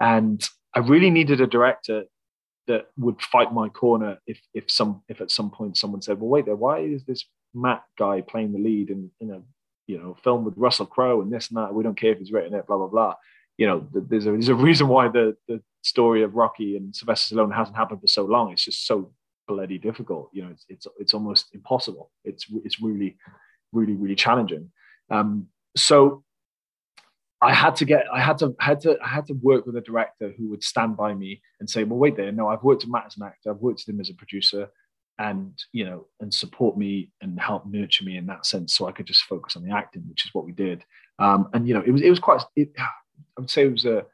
And 0.00 0.42
I 0.74 0.80
really 0.80 1.10
needed 1.10 1.40
a 1.40 1.46
director 1.46 2.04
that 2.66 2.86
would 2.96 3.20
fight 3.20 3.52
my 3.52 3.68
corner 3.68 4.18
if 4.26 4.38
if 4.54 4.70
some 4.70 5.02
if 5.08 5.20
at 5.20 5.30
some 5.30 5.50
point 5.50 5.76
someone 5.76 6.02
said, 6.02 6.20
Well, 6.20 6.30
wait 6.30 6.46
there, 6.46 6.56
why 6.56 6.78
is 6.78 7.04
this 7.04 7.24
Matt 7.52 7.82
guy 7.98 8.20
playing 8.20 8.52
the 8.52 8.58
lead 8.58 8.90
in, 8.90 9.10
in 9.20 9.30
a 9.32 9.42
you 9.86 9.98
know 9.98 10.16
film 10.22 10.44
with 10.44 10.54
Russell 10.56 10.86
Crowe 10.86 11.20
and 11.20 11.32
this 11.32 11.48
and 11.48 11.58
that? 11.58 11.74
We 11.74 11.82
don't 11.82 11.98
care 11.98 12.12
if 12.12 12.18
he's 12.18 12.32
written 12.32 12.54
it, 12.54 12.66
blah 12.66 12.78
blah 12.78 12.86
blah. 12.86 13.14
You 13.60 13.66
know, 13.66 13.86
there's 13.92 14.26
a 14.26 14.30
there's 14.30 14.48
a 14.48 14.54
reason 14.54 14.88
why 14.88 15.08
the 15.08 15.36
the 15.46 15.60
story 15.82 16.22
of 16.22 16.34
Rocky 16.34 16.76
and 16.78 16.96
Sylvester 16.96 17.36
Stallone 17.36 17.54
hasn't 17.54 17.76
happened 17.76 18.00
for 18.00 18.06
so 18.06 18.24
long. 18.24 18.52
It's 18.52 18.64
just 18.64 18.86
so 18.86 19.12
bloody 19.46 19.76
difficult. 19.76 20.30
You 20.32 20.42
know, 20.42 20.50
it's 20.50 20.64
it's, 20.68 20.86
it's 20.98 21.14
almost 21.14 21.48
impossible. 21.52 22.10
It's 22.24 22.46
it's 22.64 22.80
really, 22.80 23.18
really, 23.72 23.96
really 24.02 24.14
challenging. 24.14 24.72
Um, 25.10 25.48
so 25.76 26.24
I 27.42 27.52
had 27.52 27.76
to 27.76 27.84
get, 27.84 28.04
I 28.10 28.20
had 28.20 28.38
to, 28.38 28.54
had 28.60 28.80
to, 28.80 28.98
I 29.04 29.08
had 29.08 29.26
to 29.26 29.34
work 29.34 29.66
with 29.66 29.76
a 29.76 29.80
director 29.80 30.32
who 30.36 30.48
would 30.50 30.62
stand 30.62 30.96
by 30.96 31.14
me 31.14 31.42
and 31.58 31.68
say, 31.68 31.84
"Well, 31.84 31.98
wait 31.98 32.16
there. 32.16 32.32
No, 32.32 32.48
I've 32.48 32.62
worked 32.62 32.84
with 32.84 32.92
Matt 32.92 33.06
as 33.08 33.16
an 33.18 33.24
actor. 33.24 33.50
I've 33.50 33.60
worked 33.66 33.84
with 33.86 33.94
him 33.94 34.00
as 34.00 34.08
a 34.08 34.14
producer, 34.14 34.68
and 35.18 35.52
you 35.72 35.84
know, 35.84 36.06
and 36.20 36.32
support 36.32 36.78
me 36.78 37.10
and 37.20 37.38
help 37.38 37.66
nurture 37.66 38.04
me 38.04 38.16
in 38.16 38.26
that 38.26 38.46
sense, 38.46 38.74
so 38.74 38.86
I 38.86 38.92
could 38.92 39.06
just 39.06 39.24
focus 39.24 39.54
on 39.56 39.64
the 39.64 39.74
acting, 39.74 40.04
which 40.08 40.24
is 40.24 40.30
what 40.32 40.46
we 40.46 40.52
did. 40.52 40.82
Um, 41.18 41.48
and 41.52 41.68
you 41.68 41.74
know, 41.74 41.82
it 41.84 41.90
was, 41.90 42.00
it 42.00 42.10
was 42.10 42.18
quite. 42.18 42.42
It, 42.56 42.70
I 43.36 43.40
would 43.40 43.50
say 43.50 43.64
it 43.64 43.72
was 43.72 43.84
a, 43.84 44.04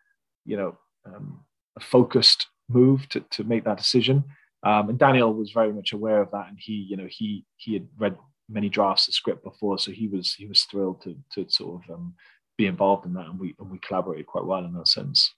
you 0.44 0.56
know, 0.56 0.76
um, 1.06 1.40
a 1.76 1.80
focused 1.80 2.46
move 2.68 3.08
to, 3.10 3.20
to 3.20 3.44
make 3.44 3.64
that 3.64 3.78
decision. 3.78 4.24
Um, 4.62 4.88
and 4.88 4.98
Daniel 4.98 5.32
was 5.32 5.52
very 5.52 5.72
much 5.72 5.92
aware 5.92 6.20
of 6.20 6.30
that, 6.32 6.48
and 6.48 6.58
he, 6.60 6.72
you 6.72 6.96
know, 6.96 7.06
he 7.08 7.44
he 7.56 7.74
had 7.74 7.86
read 7.98 8.16
many 8.48 8.68
drafts 8.68 9.08
of 9.08 9.14
script 9.14 9.44
before, 9.44 9.78
so 9.78 9.90
he 9.92 10.08
was 10.08 10.34
he 10.34 10.46
was 10.46 10.62
thrilled 10.62 11.02
to 11.02 11.16
to 11.34 11.48
sort 11.48 11.82
of 11.84 11.94
um, 11.94 12.14
be 12.56 12.66
involved 12.66 13.06
in 13.06 13.14
that, 13.14 13.26
and 13.26 13.38
we 13.38 13.54
and 13.60 13.70
we 13.70 13.78
collaborated 13.78 14.26
quite 14.26 14.44
well 14.44 14.64
in 14.64 14.72
that 14.72 14.88
sense. 14.88 15.32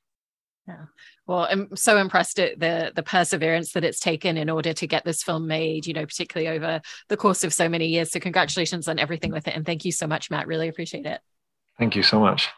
Yeah. 0.67 0.85
Well, 1.27 1.49
I'm 1.51 1.75
so 1.77 1.97
impressed 1.97 2.39
at 2.39 2.61
the 2.61 2.93
the 2.95 3.03
perseverance 3.03 3.73
that 3.73 3.85
it's 3.85 4.01
taken 4.01 4.37
in 4.37 4.51
order 4.51 4.73
to 4.75 4.87
get 4.87 5.05
this 5.05 5.23
film 5.23 5.47
made, 5.47 5.87
you 5.87 5.95
know, 5.95 6.05
particularly 6.05 6.57
over 6.57 6.81
the 7.09 7.17
course 7.17 7.43
of 7.43 7.55
so 7.55 7.69
many 7.69 7.87
years. 7.87 8.13
So 8.13 8.21
congratulations 8.21 8.87
on 8.87 8.99
everything 8.99 9.33
with 9.33 9.49
it. 9.49 9.55
And 9.55 9.65
thank 9.65 9.85
you 9.85 9.93
so 9.93 10.07
much, 10.07 10.31
Matt. 10.31 10.47
Really 10.47 10.69
appreciate 10.69 11.07
it. 11.07 11.21
Thank 11.79 11.97
you 11.97 12.03
so 12.03 12.21
much. 12.21 12.49